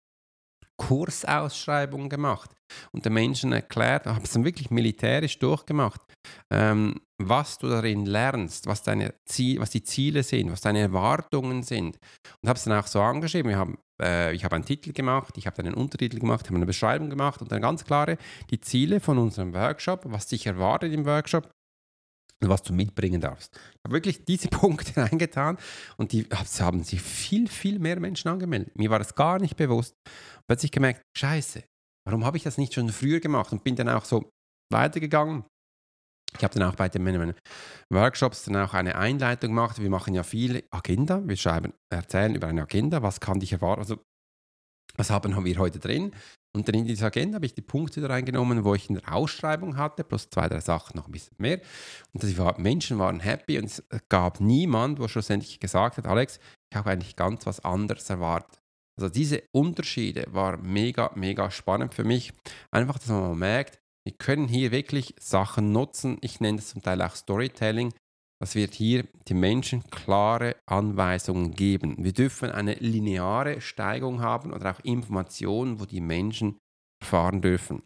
Kursausschreibungen 0.77 2.09
gemacht 2.09 2.51
und 2.93 3.05
den 3.05 3.13
Menschen 3.13 3.53
erklärt, 3.53 4.07
habe 4.07 4.25
es 4.25 4.33
dann 4.33 4.45
wirklich 4.45 4.71
militärisch 4.71 5.39
durchgemacht, 5.39 6.01
ähm, 6.51 7.01
was 7.19 7.59
du 7.59 7.69
darin 7.69 8.07
lernst, 8.07 8.67
was, 8.67 8.83
deine 8.83 9.15
Ziel, 9.25 9.61
was 9.61 9.71
die 9.71 9.83
Ziele 9.83 10.23
sind, 10.23 10.51
was 10.51 10.61
deine 10.61 10.81
Erwartungen 10.81 11.63
sind. 11.63 11.99
Und 12.43 12.49
habe 12.49 12.57
es 12.57 12.65
dann 12.65 12.79
auch 12.79 12.87
so 12.87 13.01
angeschrieben. 13.01 13.51
Wir 13.51 13.59
haben, 13.59 13.79
äh, 14.03 14.35
ich 14.35 14.45
habe 14.45 14.57
einen 14.57 14.65
Titel 14.65 14.93
gemacht, 14.93 15.37
ich 15.37 15.47
habe 15.47 15.59
einen 15.61 15.75
Untertitel 15.75 16.19
gemacht, 16.19 16.47
habe 16.47 16.57
eine 16.57 16.67
Beschreibung 16.67 17.11
gemacht 17.11 17.41
und 17.41 17.53
dann 17.53 17.63
ganz 17.63 17.85
klare 17.85 18.19
die 18.51 18.61
Ziele 18.61 19.01
von 19.01 19.19
unserem 19.19 19.55
Workshop, 19.55 20.03
was 20.07 20.27
dich 20.27 20.47
erwartet 20.47 20.93
im 20.93 21.07
Workshop 21.07 21.54
was 22.41 22.63
du 22.63 22.73
mitbringen 22.73 23.21
darfst. 23.21 23.55
Ich 23.55 23.81
habe 23.85 23.95
wirklich 23.95 24.25
diese 24.25 24.49
Punkte 24.51 25.03
reingetan 25.03 25.59
und 25.97 26.13
die 26.13 26.27
haben 26.61 26.83
sich 26.83 27.01
viel, 27.01 27.49
viel 27.49 27.79
mehr 27.79 27.99
Menschen 28.01 28.29
angemeldet. 28.29 28.77
Mir 28.77 28.91
war 28.91 28.99
das 28.99 29.15
gar 29.15 29.39
nicht 29.39 29.57
bewusst. 29.57 29.95
Plötzlich 30.47 30.71
gemerkt, 30.71 31.03
scheiße, 31.17 31.65
warum 32.07 32.25
habe 32.25 32.37
ich 32.37 32.43
das 32.43 32.59
nicht 32.59 32.75
schon 32.75 32.91
früher 32.91 33.21
gemacht 33.21 33.53
und 33.53 33.65
bin 33.65 33.77
dann 33.77 33.89
auch 33.89 34.05
so 34.05 34.31
weitergegangen. 34.73 35.45
Ich 36.37 36.43
habe 36.43 36.59
dann 36.59 36.69
auch 36.69 36.75
bei 36.75 36.89
den 36.89 37.35
Workshops 37.93 38.45
dann 38.45 38.57
auch 38.57 38.75
eine 38.75 38.97
Einleitung 38.97 39.51
gemacht. 39.51 39.81
Wir 39.81 39.91
machen 39.91 40.15
ja 40.15 40.25
viel 40.25 40.65
Agenda. 40.71 41.23
Wir 41.25 41.37
schreiben, 41.37 41.73
erzählen 41.93 42.35
über 42.35 42.49
eine 42.49 42.63
Agenda. 42.63 43.03
Was 43.03 43.21
kann 43.21 43.39
dich 43.39 43.53
erwarten? 43.53 43.83
Also, 43.83 44.03
was 44.97 45.11
haben 45.11 45.45
wir 45.45 45.59
heute 45.59 45.79
drin? 45.79 46.13
Und 46.55 46.69
dann 46.69 46.77
in 46.77 46.85
diese 46.85 47.07
Agenda 47.07 47.37
habe 47.37 47.47
ich 47.47 47.55
die 47.55 47.63
Punkte 47.63 48.01
da 48.01 48.07
reingenommen, 48.07 48.65
wo 48.65 48.75
ich 48.75 48.89
eine 48.89 49.01
Ausschreibung 49.11 49.77
hatte, 49.77 50.05
plus 50.05 50.31
zwei, 50.31 50.49
drei 50.49 50.61
Sachen 50.61 50.97
noch 50.97 51.07
ein 51.07 51.13
bisschen 51.13 51.37
mehr. 51.39 51.61
Und 52.13 52.23
die 52.23 52.63
Menschen 52.63 52.99
waren 52.99 53.19
happy 53.19 53.59
und 53.59 53.65
es 53.65 53.83
gab 54.09 54.41
niemand, 54.41 55.01
wo 55.01 55.09
schlussendlich 55.09 55.59
gesagt 55.59 55.99
hat, 55.99 56.07
Alex, 56.07 56.39
ich 56.71 56.77
habe 56.77 56.91
eigentlich 56.91 57.17
ganz 57.17 57.45
was 57.47 57.61
anderes 57.61 58.09
erwartet. 58.09 58.61
Also 58.97 59.13
diese 59.13 59.43
Unterschiede 59.51 60.27
waren 60.31 60.63
mega, 60.63 61.11
mega 61.17 61.51
spannend 61.51 61.95
für 61.95 62.05
mich. 62.05 62.33
Einfach, 62.71 62.99
dass 62.99 63.09
man 63.09 63.37
merkt, 63.37 63.81
wir 64.05 64.15
können 64.17 64.47
hier 64.47 64.71
wirklich 64.71 65.15
Sachen 65.19 65.73
nutzen. 65.73 66.19
Ich 66.21 66.39
nenne 66.39 66.59
das 66.59 66.69
zum 66.69 66.83
Teil 66.83 67.03
auch 67.03 67.17
Storytelling, 67.17 67.93
dass 68.45 68.55
wir 68.55 68.67
hier 68.67 69.07
den 69.27 69.41
Menschen 69.41 69.89
klare 69.89 70.57
Anweisungen 70.67 71.53
geben. 71.53 71.95
Wir 71.97 72.13
dürfen 72.13 72.51
eine 72.51 72.75
lineare 72.75 73.63
Steigung 73.63 74.21
haben 74.21 74.53
oder 74.53 74.73
auch 74.73 74.81
Informationen, 74.81 75.81
wo 75.81 75.87
die 75.87 76.03
Menschen 76.03 76.59
erfahren 77.01 77.41
dürfen. 77.41 77.83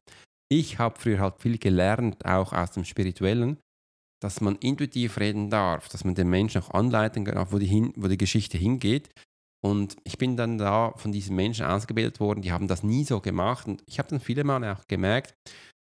Ich 0.50 0.80
habe 0.80 0.98
früher 0.98 1.20
halt 1.20 1.40
viel 1.40 1.58
gelernt, 1.58 2.26
auch 2.26 2.52
aus 2.52 2.72
dem 2.72 2.84
Spirituellen, 2.84 3.58
dass 4.20 4.40
man 4.40 4.56
intuitiv 4.56 5.20
reden 5.20 5.48
darf, 5.48 5.88
dass 5.90 6.02
man 6.02 6.16
den 6.16 6.28
Menschen 6.28 6.60
auch 6.60 6.74
anleiten 6.74 7.24
kann, 7.24 7.52
wo 7.52 7.58
die, 7.60 7.66
hin, 7.66 7.92
wo 7.94 8.08
die 8.08 8.18
Geschichte 8.18 8.58
hingeht. 8.58 9.10
Und 9.64 9.96
ich 10.02 10.18
bin 10.18 10.36
dann 10.36 10.58
da 10.58 10.92
von 10.96 11.12
diesen 11.12 11.36
Menschen 11.36 11.66
ausgebildet 11.66 12.18
worden, 12.18 12.42
die 12.42 12.50
haben 12.50 12.66
das 12.66 12.82
nie 12.82 13.04
so 13.04 13.20
gemacht. 13.20 13.68
Und 13.68 13.84
ich 13.86 14.00
habe 14.00 14.08
dann 14.08 14.18
viele 14.18 14.42
Male 14.42 14.72
auch 14.72 14.88
gemerkt, 14.88 15.34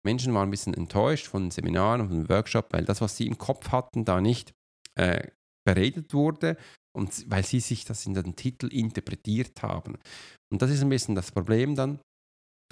Menschen 0.03 0.34
waren 0.34 0.48
ein 0.48 0.51
bisschen 0.51 0.74
enttäuscht 0.74 1.27
von 1.27 1.51
Seminaren 1.51 2.01
und 2.01 2.10
dem 2.10 2.27
Workshop, 2.27 2.74
weil 2.74 2.86
das, 2.86 3.01
was 3.01 3.15
sie 3.15 3.27
im 3.27 3.38
Kopf 3.38 3.72
hatten, 3.72 4.03
da 4.03 4.20
nicht 4.20 4.51
äh, 5.00 5.28
beredet 5.66 6.14
wurde 6.14 6.58
und 6.96 7.30
weil 7.30 7.46
sie 7.46 7.60
sich 7.60 7.86
das 7.86 8.06
in 8.06 8.14
den 8.14 8.36
Titel 8.36 8.68
interpretiert 8.68 9.62
haben. 9.62 9.98
Und 10.52 10.62
das 10.62 10.70
ist 10.70 10.82
ein 10.82 10.90
bisschen 10.90 11.16
das 11.16 11.32
Problem 11.32 11.76
dann, 11.76 12.00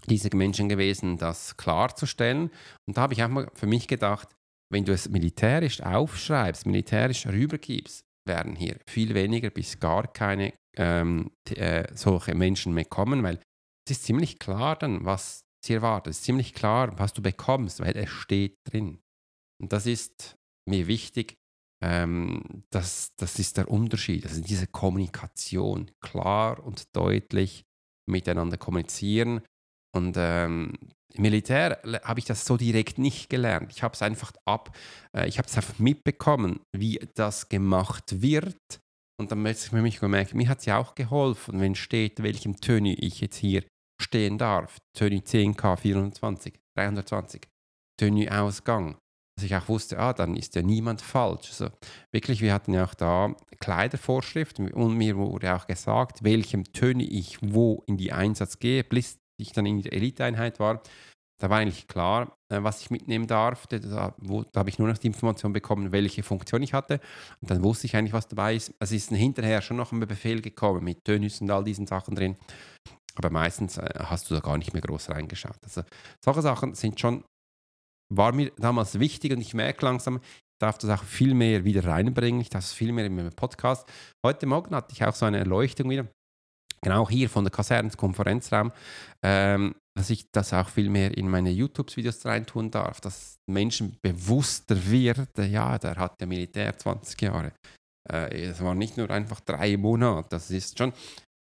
diese 0.08 0.36
Menschen 0.36 0.70
gewesen, 0.70 1.18
das 1.18 1.58
klarzustellen. 1.58 2.52
Und 2.88 2.98
da 2.98 3.02
habe 3.02 3.14
ich 3.14 3.24
auch 3.24 3.30
mal 3.30 3.50
für 3.54 3.68
mich 3.68 3.88
gedacht, 3.88 4.30
wenn 4.72 4.86
du 4.86 4.94
es 4.94 5.10
militärisch 5.10 5.82
aufschreibst, 5.82 6.66
militärisch 6.66 7.28
rübergibst, 7.28 8.02
werden 8.28 8.56
hier 8.56 8.78
viel 8.88 9.14
weniger 9.14 9.50
bis 9.50 9.80
gar 9.80 10.08
keine 10.08 10.54
ähm, 10.78 11.32
äh, 11.50 11.88
solche 11.96 12.36
Menschen 12.36 12.74
mehr 12.74 12.86
kommen, 12.86 13.24
weil 13.24 13.40
es 13.88 13.98
ist 13.98 14.04
ziemlich 14.04 14.40
klar 14.40 14.76
dann, 14.76 15.06
was 15.06 15.42
sie 15.66 15.74
erwartet. 15.74 16.12
Es 16.12 16.20
ist 16.20 16.26
ziemlich 16.26 16.54
klar, 16.54 16.98
was 16.98 17.14
du 17.14 17.22
bekommst, 17.22 17.80
weil 17.80 17.96
es 17.98 18.10
steht 18.10 18.56
drin. 18.70 19.00
Und 19.62 19.74
das 19.74 19.86
ist 19.86 20.38
mir 20.68 20.88
wichtig. 20.88 21.36
Ähm, 21.84 22.64
das, 22.70 23.14
das 23.18 23.40
ist 23.40 23.58
der 23.58 23.70
Unterschied. 23.70 24.26
Also 24.26 24.42
diese 24.42 24.68
Kommunikation, 24.68 25.92
klar 26.00 26.64
und 26.64 26.96
deutlich 26.96 27.64
miteinander 28.08 28.58
kommunizieren. 28.58 29.42
Und 29.94 30.16
ähm, 30.18 30.74
im 31.14 31.22
Militär 31.24 31.82
habe 32.04 32.20
ich 32.20 32.26
das 32.26 32.46
so 32.46 32.56
direkt 32.56 32.98
nicht 32.98 33.30
gelernt. 33.30 33.72
Ich 33.72 33.84
habe 33.84 33.94
es 33.94 34.02
einfach 34.02 34.32
ab, 34.46 34.78
äh, 35.16 35.28
ich 35.28 35.38
habe 35.38 35.48
es 35.48 35.58
einfach 35.58 35.80
mitbekommen, 35.80 36.62
wie 36.72 37.00
das 37.16 37.50
gemacht 37.50 38.22
wird. 38.22 38.80
Und 39.20 39.32
dann 39.32 39.40
habe 39.40 39.52
ich 39.52 39.72
mich 39.72 40.00
gemerkt, 40.00 40.34
mir 40.34 40.50
hat 40.50 40.60
es 40.60 40.66
ja 40.66 40.78
auch 40.78 40.96
geholfen, 40.96 41.60
wenn 41.60 41.76
steht, 41.76 42.24
welchem 42.24 42.58
Töne 42.58 42.94
ich 42.96 43.22
jetzt 43.22 43.38
hier 43.38 43.64
stehen 44.02 44.38
darf. 44.38 44.78
Tönü 44.98 45.18
10K 45.18 45.78
420, 45.78 46.60
320. 46.76 47.48
Tönü 48.00 48.28
Ausgang. 48.30 48.98
Dass 49.42 49.48
ich 49.48 49.56
auch 49.56 49.70
wusste, 49.70 49.98
ah, 49.98 50.14
dann 50.14 50.36
ist 50.36 50.54
ja 50.54 50.62
niemand 50.62 51.02
falsch. 51.02 51.50
Also 51.50 51.70
wirklich, 52.12 52.42
wir 52.42 52.54
hatten 52.54 52.74
ja 52.74 52.86
auch 52.86 52.94
da 52.94 53.36
Kleidervorschriften 53.60 54.72
und 54.72 54.96
mir 54.96 55.18
wurde 55.18 55.56
auch 55.56 55.66
gesagt, 55.66 56.24
welchem 56.24 56.64
Tönü 56.74 57.04
ich 57.04 57.40
wo 57.42 57.84
in 57.88 57.98
die 57.98 58.14
Einsatz 58.14 58.60
gehe, 58.60 58.84
bis 58.84 59.18
ich 59.40 59.52
dann 59.52 59.66
in 59.66 59.82
der 59.82 59.94
Eliteeinheit 59.94 60.60
war. 60.60 60.84
Da 61.42 61.50
war 61.50 61.58
eigentlich 61.58 61.88
klar, 61.88 62.38
äh, 62.54 62.62
was 62.62 62.82
ich 62.82 62.92
mitnehmen 62.92 63.26
darf. 63.26 63.66
Da, 63.66 63.80
da, 63.80 64.16
da 64.20 64.60
habe 64.60 64.70
ich 64.70 64.78
nur 64.78 64.88
noch 64.88 65.00
die 65.00 65.08
Information 65.08 65.54
bekommen, 65.54 65.92
welche 65.92 66.22
Funktion 66.22 66.62
ich 66.62 66.76
hatte. 66.76 67.00
Und 67.42 67.50
dann 67.50 67.64
wusste 67.64 67.88
ich 67.88 67.96
eigentlich, 67.96 68.14
was 68.14 68.28
dabei 68.28 68.54
ist. 68.54 68.76
Es 68.78 68.92
ist 68.92 69.10
hinterher 69.10 69.64
schon 69.64 69.78
noch 69.78 69.92
ein 69.92 70.00
Befehl 70.02 70.44
gekommen 70.44 70.84
mit 70.84 71.04
Tönüs 71.04 71.42
und 71.42 71.50
all 71.50 71.64
diesen 71.64 71.88
Sachen 71.88 72.14
drin. 72.14 72.38
Aber 73.16 73.32
meistens 73.32 73.78
äh, 73.78 73.90
hast 73.98 74.30
du 74.30 74.36
da 74.36 74.40
gar 74.40 74.60
nicht 74.60 74.74
mehr 74.74 74.84
groß 74.84 75.10
reingeschaut. 75.10 75.58
Also 75.64 75.82
solche 76.24 76.44
Sachen 76.44 76.76
sind 76.76 77.00
schon, 77.00 77.24
war 78.12 78.34
mir 78.34 78.52
damals 78.58 79.00
wichtig 79.00 79.32
und 79.32 79.42
ich 79.42 79.54
merke 79.54 79.86
langsam, 79.86 80.18
ich 80.18 80.60
darf 80.60 80.78
das 80.78 80.90
auch 80.90 81.04
viel 81.04 81.34
mehr 81.34 81.64
wieder 81.64 81.86
reinbringen. 81.86 82.42
Ich 82.42 82.50
darf 82.50 82.64
es 82.64 82.74
viel 82.74 82.92
mehr 82.92 83.06
in 83.06 83.16
meinem 83.16 83.32
Podcast. 83.32 83.88
Heute 84.26 84.46
Morgen 84.46 84.76
hatte 84.76 84.94
ich 84.94 85.04
auch 85.04 85.16
so 85.16 85.26
eine 85.26 85.40
Erleuchtung 85.40 85.90
wieder. 85.90 86.08
Genau 86.84 87.08
hier 87.10 87.30
von 87.30 87.44
der 87.44 87.52
Kasernenkonferenzraum, 87.52 88.72
ähm, 89.24 89.76
dass 89.96 90.10
ich 90.10 90.32
das 90.32 90.52
auch 90.54 90.68
viel 90.68 90.90
mehr 90.90 91.16
in 91.16 91.30
meine 91.30 91.52
YouTube-Videos 91.52 92.26
reintun 92.26 92.72
darf, 92.72 93.02
dass 93.02 93.36
Menschen 93.48 93.98
bewusster 94.02 94.76
wird, 94.90 95.30
ja, 95.38 95.78
der 95.78 95.96
hat 95.96 96.20
ja 96.20 96.26
Militär 96.26 96.76
20 96.76 97.22
Jahre. 97.22 97.54
Äh, 98.10 98.46
es 98.46 98.62
war 98.62 98.74
nicht 98.74 98.98
nur 98.98 99.10
einfach 99.12 99.42
drei 99.42 99.78
Monate, 99.78 100.30
das 100.30 100.50
ist 100.50 100.78
schon 100.78 100.92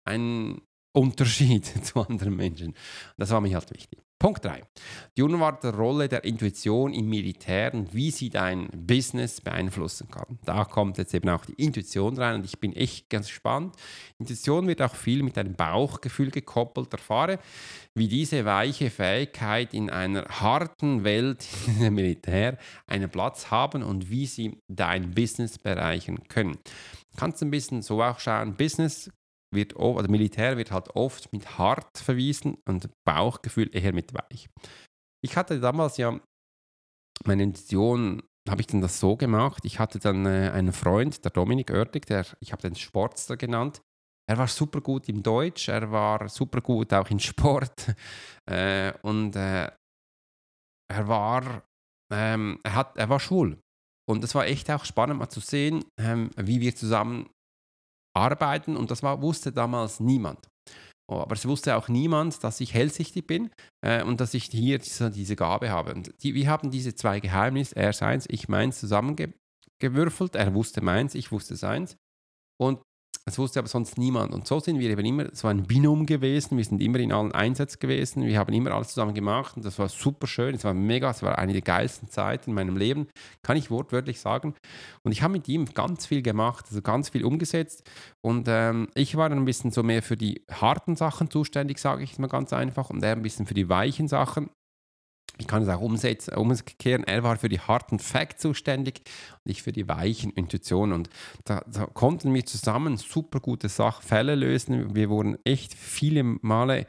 ein 0.08 0.62
Unterschied 0.96 1.66
zu 1.84 2.00
anderen 2.00 2.34
Menschen. 2.34 2.74
Das 3.18 3.30
war 3.30 3.42
mir 3.42 3.54
halt 3.54 3.70
wichtig. 3.74 4.05
Punkt 4.18 4.44
3. 4.44 4.62
Die 5.16 5.22
unerwartete 5.22 5.76
Rolle 5.76 6.08
der 6.08 6.24
Intuition 6.24 6.94
im 6.94 7.08
Militär 7.08 7.74
und 7.74 7.94
wie 7.94 8.10
sie 8.10 8.30
dein 8.30 8.68
Business 8.74 9.42
beeinflussen 9.42 10.08
kann. 10.10 10.38
Da 10.44 10.64
kommt 10.64 10.96
jetzt 10.96 11.12
eben 11.12 11.28
auch 11.28 11.44
die 11.44 11.52
Intuition 11.52 12.16
rein 12.16 12.36
und 12.36 12.46
ich 12.46 12.58
bin 12.58 12.72
echt 12.72 13.10
ganz 13.10 13.26
gespannt. 13.26 13.76
Intuition 14.18 14.66
wird 14.68 14.80
auch 14.80 14.94
viel 14.94 15.22
mit 15.22 15.36
deinem 15.36 15.54
Bauchgefühl 15.54 16.30
gekoppelt. 16.30 16.92
Erfahre, 16.92 17.38
wie 17.94 18.08
diese 18.08 18.44
weiche 18.46 18.90
Fähigkeit 18.90 19.74
in 19.74 19.90
einer 19.90 20.24
harten 20.24 21.04
Welt 21.04 21.46
im 21.80 21.94
Militär 21.94 22.56
einen 22.86 23.10
Platz 23.10 23.50
haben 23.50 23.82
und 23.82 24.10
wie 24.10 24.26
sie 24.26 24.62
dein 24.66 25.10
Business 25.10 25.58
bereichern 25.58 26.20
können. 26.28 26.58
Kannst 27.16 27.42
ein 27.42 27.50
bisschen 27.50 27.82
so 27.82 28.02
auch 28.02 28.18
schauen, 28.18 28.56
Business 28.56 29.10
wird, 29.56 29.74
oder 29.76 30.08
Militär 30.08 30.56
wird 30.56 30.70
halt 30.70 30.90
oft 30.94 31.32
mit 31.32 31.58
hart 31.58 31.98
verwiesen 31.98 32.58
und 32.68 32.88
Bauchgefühl 33.04 33.74
eher 33.74 33.92
mit 33.92 34.14
weich. 34.14 34.48
Ich 35.24 35.36
hatte 35.36 35.58
damals 35.58 35.96
ja 35.96 36.20
meine 37.24 37.42
Intention, 37.42 38.22
habe 38.48 38.60
ich 38.60 38.66
dann 38.68 38.80
das 38.80 39.00
so 39.00 39.16
gemacht. 39.16 39.64
Ich 39.64 39.78
hatte 39.78 39.98
dann 39.98 40.24
äh, 40.26 40.50
einen 40.52 40.72
Freund, 40.72 41.24
der 41.24 41.32
Dominik 41.32 41.70
Oertig, 41.70 42.06
der, 42.06 42.24
ich 42.40 42.52
habe 42.52 42.62
den 42.62 42.76
Sportster 42.76 43.36
genannt. 43.36 43.82
Er 44.28 44.38
war 44.38 44.48
super 44.48 44.80
gut 44.80 45.08
im 45.08 45.22
Deutsch, 45.22 45.68
er 45.68 45.90
war 45.90 46.28
super 46.28 46.60
gut 46.60 46.92
auch 46.92 47.10
in 47.10 47.20
Sport 47.20 47.94
äh, 48.50 48.92
und 49.02 49.36
äh, 49.36 49.70
er 50.88 51.08
war, 51.08 51.62
ähm, 52.12 52.60
er, 52.62 52.74
hat, 52.74 52.96
er 52.96 53.08
war 53.08 53.20
schwul. 53.20 53.58
Und 54.08 54.22
es 54.22 54.34
war 54.34 54.46
echt 54.46 54.70
auch 54.70 54.84
spannend 54.84 55.18
mal 55.18 55.28
zu 55.28 55.40
sehen, 55.40 55.84
ähm, 55.98 56.30
wie 56.36 56.60
wir 56.60 56.74
zusammen 56.74 57.28
arbeiten 58.16 58.76
und 58.76 58.90
das 58.90 59.02
war, 59.02 59.22
wusste 59.22 59.52
damals 59.52 60.00
niemand. 60.00 60.48
Oh, 61.08 61.20
aber 61.20 61.34
es 61.34 61.46
wusste 61.46 61.76
auch 61.76 61.88
niemand, 61.88 62.42
dass 62.42 62.60
ich 62.60 62.74
hellsichtig 62.74 63.28
bin 63.28 63.50
äh, 63.84 64.02
und 64.02 64.20
dass 64.20 64.34
ich 64.34 64.46
hier 64.46 64.78
diese, 64.78 65.10
diese 65.10 65.36
Gabe 65.36 65.70
habe. 65.70 65.94
Und 65.94 66.12
die, 66.22 66.34
wir 66.34 66.48
haben 66.48 66.72
diese 66.72 66.96
zwei 66.96 67.20
Geheimnisse, 67.20 67.76
er 67.76 67.92
seins, 67.92 68.26
ich 68.28 68.48
meins, 68.48 68.80
zusammengewürfelt. 68.80 70.34
Er 70.34 70.54
wusste 70.54 70.80
meins, 70.80 71.14
ich 71.14 71.30
wusste 71.30 71.54
seins. 71.54 71.96
Und 72.60 72.80
das 73.26 73.40
wusste 73.40 73.58
aber 73.58 73.66
sonst 73.66 73.98
niemand. 73.98 74.32
Und 74.32 74.46
so 74.46 74.60
sind 74.60 74.78
wir 74.78 74.88
eben 74.88 75.04
immer 75.04 75.26
so 75.32 75.48
ein 75.48 75.64
Binom 75.64 76.06
gewesen. 76.06 76.56
Wir 76.56 76.64
sind 76.64 76.80
immer 76.80 77.00
in 77.00 77.10
allen 77.10 77.32
Einsätzen 77.32 77.80
gewesen. 77.80 78.24
Wir 78.24 78.38
haben 78.38 78.54
immer 78.54 78.70
alles 78.70 78.90
zusammen 78.90 79.14
gemacht. 79.14 79.56
Und 79.56 79.64
das 79.64 79.80
war 79.80 79.88
super 79.88 80.28
schön. 80.28 80.54
Es 80.54 80.62
war 80.62 80.74
mega. 80.74 81.10
Es 81.10 81.24
war 81.24 81.36
eine 81.36 81.52
der 81.52 81.62
geilsten 81.62 82.08
Zeiten 82.08 82.50
in 82.50 82.54
meinem 82.54 82.76
Leben. 82.76 83.08
Kann 83.42 83.56
ich 83.56 83.68
wortwörtlich 83.68 84.20
sagen. 84.20 84.54
Und 85.02 85.10
ich 85.10 85.22
habe 85.22 85.32
mit 85.32 85.48
ihm 85.48 85.64
ganz 85.64 86.06
viel 86.06 86.22
gemacht, 86.22 86.66
also 86.68 86.80
ganz 86.82 87.08
viel 87.08 87.24
umgesetzt. 87.24 87.90
Und 88.20 88.46
ähm, 88.48 88.86
ich 88.94 89.16
war 89.16 89.28
dann 89.28 89.38
ein 89.38 89.44
bisschen 89.44 89.72
so 89.72 89.82
mehr 89.82 90.04
für 90.04 90.16
die 90.16 90.44
harten 90.48 90.94
Sachen 90.94 91.28
zuständig, 91.28 91.78
sage 91.78 92.04
ich 92.04 92.20
mal 92.20 92.28
ganz 92.28 92.52
einfach. 92.52 92.90
Und 92.90 93.02
er 93.02 93.12
ein 93.12 93.22
bisschen 93.22 93.46
für 93.46 93.54
die 93.54 93.68
weichen 93.68 94.06
Sachen 94.06 94.50
ich 95.38 95.46
kann 95.46 95.62
es 95.62 95.68
auch 95.68 95.80
umsetzen, 95.80 96.34
umkehren. 96.34 97.04
Er 97.04 97.22
war 97.22 97.36
für 97.36 97.48
die 97.48 97.60
harten 97.60 97.98
Facts 97.98 98.42
zuständig 98.42 99.02
und 99.44 99.50
ich 99.50 99.62
für 99.62 99.72
die 99.72 99.88
weichen 99.88 100.32
Intuitionen. 100.32 100.94
Und 100.94 101.10
da, 101.44 101.62
da 101.70 101.86
konnten 101.86 102.32
wir 102.32 102.46
zusammen 102.46 102.96
super 102.96 103.40
gute 103.40 103.68
Sachfälle 103.68 104.34
lösen. 104.34 104.94
Wir 104.94 105.10
wurden 105.10 105.36
echt 105.44 105.74
viele 105.74 106.22
Male 106.22 106.86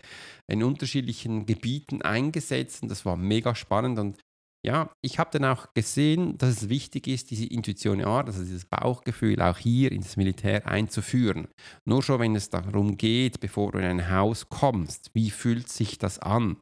in 0.48 0.64
unterschiedlichen 0.64 1.46
Gebieten 1.46 2.02
eingesetzt 2.02 2.84
und 2.84 2.90
das 2.90 3.06
war 3.06 3.18
mega 3.18 3.54
spannend. 3.54 4.00
Und 4.00 4.18
ja, 4.66 4.90
ich 5.02 5.20
habe 5.20 5.30
dann 5.32 5.46
auch 5.46 5.74
gesehen, 5.74 6.38
dass 6.38 6.50
es 6.50 6.70
wichtig 6.70 7.08
ist, 7.08 7.32
diese 7.32 7.46
Intuition, 7.46 8.00
ja, 8.00 8.22
also 8.22 8.44
dieses 8.44 8.66
Bauchgefühl 8.66 9.42
auch 9.42 9.58
hier 9.58 9.92
ins 9.92 10.18
Militär 10.18 10.68
einzuführen. 10.68 11.48
Nur 11.86 12.02
schon, 12.02 12.20
wenn 12.20 12.36
es 12.36 12.50
darum 12.50 12.98
geht, 12.98 13.40
bevor 13.40 13.72
du 13.72 13.80
in 13.80 13.86
ein 13.86 14.12
Haus 14.12 14.50
kommst, 14.50 15.12
wie 15.14 15.32
fühlt 15.32 15.70
sich 15.70 15.98
das 16.00 16.20
an? 16.20 16.58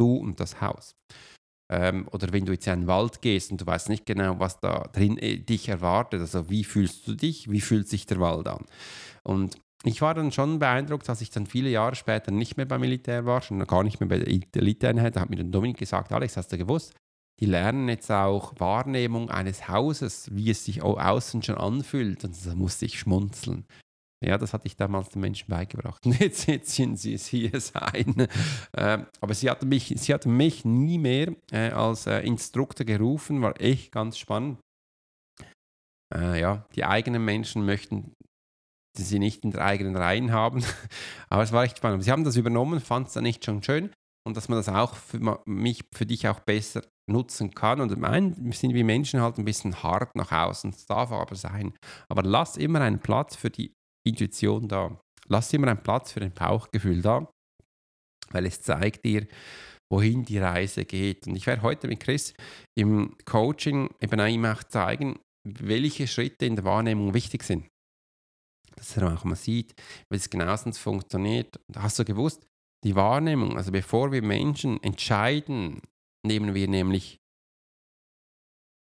Du 0.00 0.16
und 0.16 0.40
das 0.40 0.60
Haus. 0.60 0.96
Ähm, 1.70 2.08
oder 2.10 2.32
wenn 2.32 2.46
du 2.46 2.52
jetzt 2.52 2.66
in 2.66 2.72
einen 2.72 2.86
Wald 2.88 3.22
gehst 3.22 3.52
und 3.52 3.60
du 3.60 3.66
weißt 3.66 3.90
nicht 3.90 4.06
genau, 4.06 4.40
was 4.40 4.58
da 4.58 4.88
drin 4.92 5.18
äh, 5.18 5.38
dich 5.38 5.68
erwartet, 5.68 6.20
also 6.20 6.50
wie 6.50 6.64
fühlst 6.64 7.06
du 7.06 7.14
dich, 7.14 7.50
wie 7.50 7.60
fühlt 7.60 7.88
sich 7.88 8.06
der 8.06 8.18
Wald 8.18 8.48
an. 8.48 8.64
Und 9.22 9.56
ich 9.84 10.02
war 10.02 10.14
dann 10.14 10.32
schon 10.32 10.58
beeindruckt, 10.58 11.08
dass 11.08 11.20
ich 11.20 11.30
dann 11.30 11.46
viele 11.46 11.70
Jahre 11.70 11.94
später 11.94 12.32
nicht 12.32 12.56
mehr 12.56 12.66
beim 12.66 12.80
Militär 12.80 13.24
war, 13.24 13.40
schon 13.40 13.64
gar 13.66 13.84
nicht 13.84 14.00
mehr 14.00 14.08
bei 14.08 14.18
der 14.18 14.28
Eliteeinheit. 14.28 15.16
Da 15.16 15.20
hat 15.20 15.30
mir 15.30 15.36
dann 15.36 15.52
Dominik 15.52 15.78
gesagt, 15.78 16.12
Alex, 16.12 16.36
hast 16.36 16.52
du 16.52 16.58
gewusst, 16.58 16.94
die 17.38 17.46
lernen 17.46 17.88
jetzt 17.88 18.10
auch 18.10 18.52
Wahrnehmung 18.58 19.30
eines 19.30 19.68
Hauses, 19.68 20.28
wie 20.32 20.50
es 20.50 20.64
sich 20.64 20.82
außen 20.82 21.42
schon 21.42 21.56
anfühlt. 21.56 22.24
Und 22.24 22.34
da 22.44 22.54
musste 22.54 22.84
ich 22.84 22.98
schmunzeln. 22.98 23.64
Ja, 24.22 24.36
das 24.36 24.52
hatte 24.52 24.66
ich 24.66 24.76
damals 24.76 25.08
den 25.08 25.20
Menschen 25.20 25.48
beigebracht. 25.48 26.04
Jetzt 26.04 26.42
setzen 26.42 26.96
sie 26.96 27.14
es 27.14 27.26
hier 27.26 27.58
sein. 27.58 28.28
Äh, 28.72 28.98
aber 29.20 29.34
sie 29.34 29.48
hatte 29.48 29.64
mich, 29.64 29.94
sie 29.96 30.12
hatte 30.12 30.28
mich 30.28 30.64
nie 30.64 30.98
mehr 30.98 31.34
äh, 31.50 31.70
als 31.70 32.06
äh, 32.06 32.20
Instruktor 32.20 32.84
gerufen, 32.84 33.40
war 33.40 33.58
echt 33.60 33.92
ganz 33.92 34.18
spannend. 34.18 34.58
Äh, 36.14 36.40
ja, 36.40 36.66
die 36.74 36.84
eigenen 36.84 37.24
Menschen 37.24 37.64
möchten 37.64 38.12
sie 38.98 39.18
nicht 39.18 39.44
in 39.44 39.52
der 39.52 39.64
eigenen 39.64 39.96
Reihen 39.96 40.32
haben, 40.32 40.62
aber 41.28 41.42
es 41.42 41.52
war 41.52 41.64
echt 41.64 41.78
spannend. 41.78 42.04
Sie 42.04 42.10
haben 42.10 42.24
das 42.24 42.36
übernommen, 42.36 42.80
fand 42.80 43.08
es 43.08 43.14
dann 43.14 43.22
nicht 43.22 43.44
schon 43.44 43.62
schön 43.62 43.90
und 44.26 44.36
dass 44.36 44.48
man 44.48 44.58
das 44.58 44.68
auch 44.68 44.96
für 44.96 45.40
mich, 45.46 45.84
für 45.94 46.06
dich 46.06 46.28
auch 46.28 46.40
besser 46.40 46.82
nutzen 47.08 47.52
kann. 47.52 47.80
Und 47.80 47.96
mein 47.98 48.52
sind 48.52 48.74
wir 48.74 48.84
Menschen 48.84 49.20
halt 49.20 49.38
ein 49.38 49.44
bisschen 49.44 49.82
hart 49.82 50.14
nach 50.14 50.32
außen, 50.32 50.70
es 50.70 50.86
darf 50.86 51.12
aber 51.12 51.36
sein. 51.36 51.72
Aber 52.08 52.22
lass 52.22 52.56
immer 52.56 52.80
einen 52.80 53.00
Platz 53.00 53.36
für 53.36 53.50
die 53.50 53.72
Intuition 54.06 54.68
da. 54.68 55.00
Lass 55.28 55.52
immer 55.52 55.68
einen 55.68 55.82
Platz 55.82 56.12
für 56.12 56.20
ein 56.20 56.32
Bauchgefühl 56.32 57.02
da, 57.02 57.30
weil 58.30 58.46
es 58.46 58.62
zeigt 58.62 59.04
dir, 59.04 59.26
wohin 59.92 60.24
die 60.24 60.38
Reise 60.38 60.84
geht. 60.84 61.26
Und 61.26 61.36
ich 61.36 61.46
werde 61.46 61.62
heute 61.62 61.88
mit 61.88 62.00
Chris 62.00 62.34
im 62.78 63.16
Coaching 63.24 63.90
eben 64.00 64.20
ihm 64.26 64.44
auch 64.44 64.62
zeigen, 64.64 65.18
welche 65.46 66.06
Schritte 66.06 66.46
in 66.46 66.56
der 66.56 66.64
Wahrnehmung 66.64 67.14
wichtig 67.14 67.42
sind. 67.42 67.66
Dass 68.76 68.96
er 68.96 69.12
auch 69.12 69.24
mal 69.24 69.36
sieht, 69.36 69.74
wie 70.10 70.16
es 70.16 70.30
genauestens 70.30 70.78
funktioniert. 70.78 71.60
Hast 71.76 71.98
du 71.98 72.04
gewusst, 72.04 72.46
die 72.84 72.94
Wahrnehmung, 72.94 73.56
also 73.56 73.72
bevor 73.72 74.12
wir 74.12 74.22
Menschen 74.22 74.82
entscheiden, 74.82 75.82
nehmen 76.26 76.54
wir 76.54 76.68
nämlich 76.68 77.18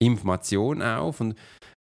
Information 0.02 0.82
auf 0.82 1.20
und 1.20 1.38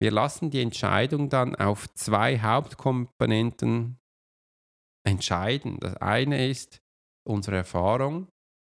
wir 0.06 0.12
lassen 0.12 0.52
die 0.52 0.62
Entscheidung 0.62 1.30
dann 1.30 1.56
auf 1.56 1.92
zwei 1.96 2.40
Hauptkomponenten 2.40 3.98
entscheiden. 5.04 5.80
Das 5.80 5.98
eine 5.98 6.48
ist 6.48 6.78
unsere 7.28 7.56
Erfahrung 7.58 8.26
und 8.26 8.30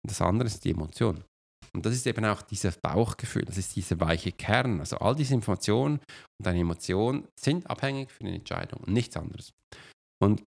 das 0.04 0.22
andere 0.22 0.48
ist 0.48 0.64
die 0.64 0.72
Emotion. 0.72 1.26
Und 1.74 1.86
das 1.86 1.94
ist 1.96 2.08
eben 2.08 2.24
auch 2.24 2.42
dieses 2.42 2.78
Bauchgefühl, 2.78 3.44
das 3.44 3.58
ist 3.58 3.76
dieser 3.76 4.00
weiche 4.00 4.32
Kern. 4.32 4.80
Also 4.80 5.00
all 5.00 5.16
diese 5.16 5.34
Informationen 5.34 5.96
und 6.40 6.46
deine 6.46 6.62
Emotionen 6.62 7.28
sind 7.38 7.70
abhängig 7.70 8.10
für 8.10 8.22
eine 8.22 8.36
Entscheidung 8.36 8.80
und 8.86 8.94
nichts 8.94 9.18
anderes. 9.18 9.52
Und 10.24 10.46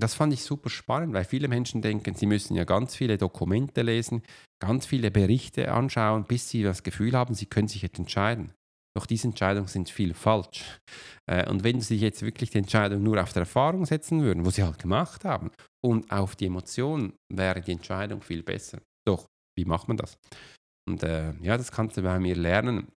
das 0.00 0.14
fand 0.14 0.32
ich 0.32 0.42
super 0.44 0.70
spannend, 0.70 1.12
weil 1.12 1.26
viele 1.26 1.48
Menschen 1.48 1.82
denken, 1.82 2.14
sie 2.14 2.24
müssen 2.24 2.56
ja 2.56 2.64
ganz 2.64 2.96
viele 2.96 3.18
Dokumente 3.18 3.82
lesen, 3.82 4.22
ganz 4.62 4.86
viele 4.86 5.10
Berichte 5.10 5.70
anschauen, 5.70 6.24
bis 6.24 6.48
sie 6.48 6.62
das 6.62 6.82
Gefühl 6.84 7.12
haben, 7.12 7.34
sie 7.34 7.44
können 7.44 7.68
sich 7.68 7.82
jetzt 7.82 7.98
entscheiden. 7.98 8.54
Doch 8.94 9.06
diese 9.06 9.28
Entscheidungen 9.28 9.68
sind 9.68 9.88
viel 9.88 10.12
falsch. 10.14 10.80
Äh, 11.26 11.48
und 11.48 11.64
wenn 11.64 11.80
sie 11.80 11.96
jetzt 11.96 12.22
wirklich 12.22 12.50
die 12.50 12.58
Entscheidung 12.58 13.02
nur 13.02 13.22
auf 13.22 13.32
der 13.32 13.40
Erfahrung 13.40 13.86
setzen 13.86 14.22
würden, 14.22 14.44
wo 14.44 14.50
sie 14.50 14.62
halt 14.62 14.78
gemacht 14.78 15.24
haben, 15.24 15.50
und 15.84 16.10
auf 16.10 16.36
die 16.36 16.46
Emotionen, 16.46 17.14
wäre 17.32 17.60
die 17.60 17.72
Entscheidung 17.72 18.20
viel 18.22 18.42
besser. 18.42 18.80
Doch, 19.06 19.26
wie 19.56 19.64
macht 19.64 19.88
man 19.88 19.96
das? 19.96 20.18
Und 20.88 21.02
äh, 21.02 21.32
ja, 21.40 21.56
das 21.56 21.72
kannst 21.72 21.96
du 21.96 22.02
bei 22.02 22.18
mir 22.18 22.36
lernen. 22.36 22.88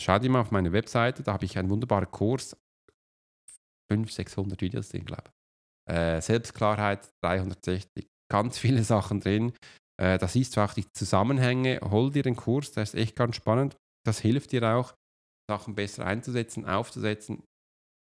Schau 0.00 0.18
dir 0.18 0.30
mal 0.30 0.40
auf 0.40 0.50
meine 0.50 0.72
Webseite, 0.72 1.22
da 1.22 1.34
habe 1.34 1.44
ich 1.44 1.58
einen 1.58 1.70
wunderbaren 1.70 2.10
Kurs. 2.10 2.56
500, 3.90 4.12
600 4.12 4.60
Videos 4.60 4.88
drin, 4.88 5.04
glaube 5.04 5.24
ich. 5.26 5.94
Äh, 5.94 6.20
Selbstklarheit 6.20 7.12
360, 7.22 8.06
ganz 8.30 8.58
viele 8.58 8.82
Sachen 8.84 9.20
drin. 9.20 9.52
Äh, 10.00 10.18
da 10.18 10.26
siehst 10.26 10.56
du 10.56 10.60
auch 10.62 10.74
die 10.74 10.90
Zusammenhänge. 10.92 11.80
Hol 11.82 12.10
dir 12.10 12.22
den 12.22 12.36
Kurs, 12.36 12.72
der 12.72 12.82
ist 12.82 12.94
echt 12.94 13.14
ganz 13.14 13.36
spannend. 13.36 13.76
Das 14.04 14.18
hilft 14.20 14.52
dir 14.52 14.62
auch, 14.74 14.94
Sachen 15.50 15.74
besser 15.74 16.06
einzusetzen, 16.06 16.64
aufzusetzen 16.64 17.42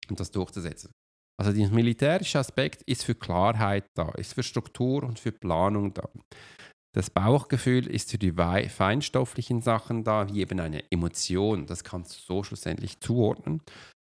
und 0.09 0.21
das 0.21 0.31
durchzusetzen. 0.31 0.91
Also 1.39 1.53
der 1.53 1.69
militärische 1.69 2.39
Aspekt 2.39 2.83
ist 2.83 3.05
für 3.05 3.15
Klarheit 3.15 3.85
da, 3.95 4.11
ist 4.12 4.35
für 4.35 4.43
Struktur 4.43 5.03
und 5.03 5.19
für 5.19 5.33
Planung 5.33 5.93
da. 5.93 6.09
Das 6.95 7.11
Bauchgefühl 7.11 7.87
ist 7.89 8.11
für 8.11 8.19
die 8.19 8.33
feinstofflichen 8.33 9.61
Sachen 9.61 10.03
da, 10.03 10.33
wie 10.33 10.41
eben 10.41 10.59
eine 10.61 10.91
Emotion. 10.91 11.67
Das 11.67 11.85
kannst 11.85 12.17
du 12.17 12.21
so 12.23 12.43
schlussendlich 12.43 13.01
zuordnen, 13.01 13.61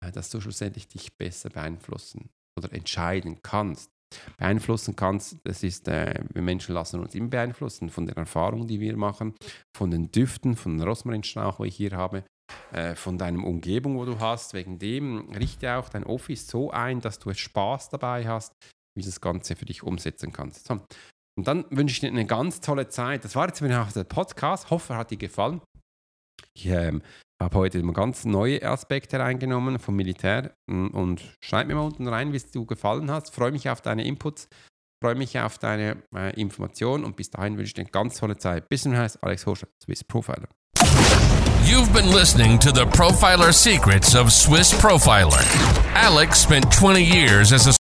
äh, 0.05 0.13
dass 0.13 0.29
du 0.29 0.41
schlussendlich 0.41 0.87
dich 0.89 1.17
besser 1.17 1.49
beeinflussen 1.49 2.29
oder 2.59 2.71
entscheiden 2.75 3.41
kannst. 3.43 3.91
Beeinflussen 4.37 4.95
kannst, 4.97 5.39
das 5.45 5.63
ist, 5.63 5.89
äh, 5.89 6.23
wir 6.35 6.43
Menschen 6.43 6.75
lassen 6.75 7.01
uns 7.01 7.15
immer 7.15 7.29
beeinflussen 7.29 7.89
von 7.89 8.07
den 8.07 8.17
Erfahrungen, 8.17 8.69
die 8.69 8.81
wir 8.81 8.99
machen, 8.99 9.35
von 9.75 9.91
den 9.91 10.13
Düften, 10.13 10.55
von 10.55 10.77
dem 10.77 10.87
Rosmarinstrauch, 10.87 11.61
wo 11.61 11.65
ich 11.65 11.77
hier 11.77 11.93
habe, 11.93 12.25
äh, 12.73 12.95
von 12.95 13.19
deiner 13.19 13.45
Umgebung, 13.45 13.97
wo 13.97 14.05
du 14.05 14.19
hast. 14.19 14.55
Wegen 14.55 14.79
dem 14.79 15.31
richte 15.31 15.75
auch 15.75 15.89
dein 15.89 16.05
Office 16.05 16.49
so 16.49 16.71
ein, 16.71 17.01
dass 17.01 17.19
du 17.19 17.33
Spaß 17.33 17.91
dabei 17.91 18.27
hast, 18.27 18.53
wie 18.97 19.03
du 19.03 19.07
das 19.07 19.21
Ganze 19.21 19.57
für 19.57 19.65
dich 19.65 19.83
umsetzen 19.83 20.33
kannst. 20.33 20.67
So. 20.67 20.81
Und 21.37 21.49
dann 21.49 21.65
wünsche 21.71 21.95
ich 21.95 22.01
dir 22.01 22.09
eine 22.09 22.27
ganz 22.27 22.61
tolle 22.61 22.89
Zeit. 22.89 23.25
Das 23.25 23.35
war 23.35 23.49
jetzt 23.49 23.63
wieder 23.63 23.89
der 23.95 24.05
Podcast. 24.05 24.71
Hoffe, 24.71 24.97
hat 24.97 25.11
dir 25.11 25.19
gefallen. 25.19 25.61
Ich 26.57 26.67
ähm, 26.67 27.03
habe 27.43 27.59
heute 27.59 27.83
mal 27.83 27.93
ganz 27.93 28.25
neue 28.25 28.63
Aspekte 28.63 29.19
reingenommen 29.19 29.79
vom 29.79 29.97
Militär 29.97 30.55
und 30.67 31.37
schreib 31.43 31.67
mir 31.67 31.75
mal 31.75 31.83
unten 31.83 32.07
rein, 32.07 32.33
wie 32.33 32.37
es 32.37 32.51
dir 32.51 32.65
gefallen 32.65 33.11
hat. 33.11 33.29
Freue 33.29 33.53
mich 33.53 33.69
auf 33.69 33.81
deine 33.81 34.05
Inputs, 34.05 34.49
freue 35.03 35.17
mich 35.17 35.39
auf 35.39 35.59
deine 35.59 36.03
äh, 36.15 36.41
Informationen 36.41 37.05
und 37.05 37.17
bis 37.17 37.31
dahin 37.31 37.57
wünsche 37.57 37.71
ich 37.71 37.75
dir 37.75 37.83
eine 37.83 37.91
ganz 37.91 38.19
tolle 38.19 38.39
Zeit. 38.39 38.69
Bis 38.69 38.83
zum 38.83 38.97
heißt 38.97 39.23
Alex 39.23 39.47
Hoscher, 39.47 39.67
Swiss 39.83 40.05
Profiler. 40.05 40.49
You've 41.67 41.95
been 41.95 42.11
listening 42.11 42.59
to 42.59 42.73
the 42.73 42.85
Profiler 42.85 43.53
Secrets 43.53 44.15
of 44.15 44.33
Swiss 44.33 44.73
Profiler. 44.75 45.43
Alex 45.95 46.39
spent 46.41 46.71
20 46.71 47.03
years 47.03 47.53
as 47.55 47.67
a 47.67 47.75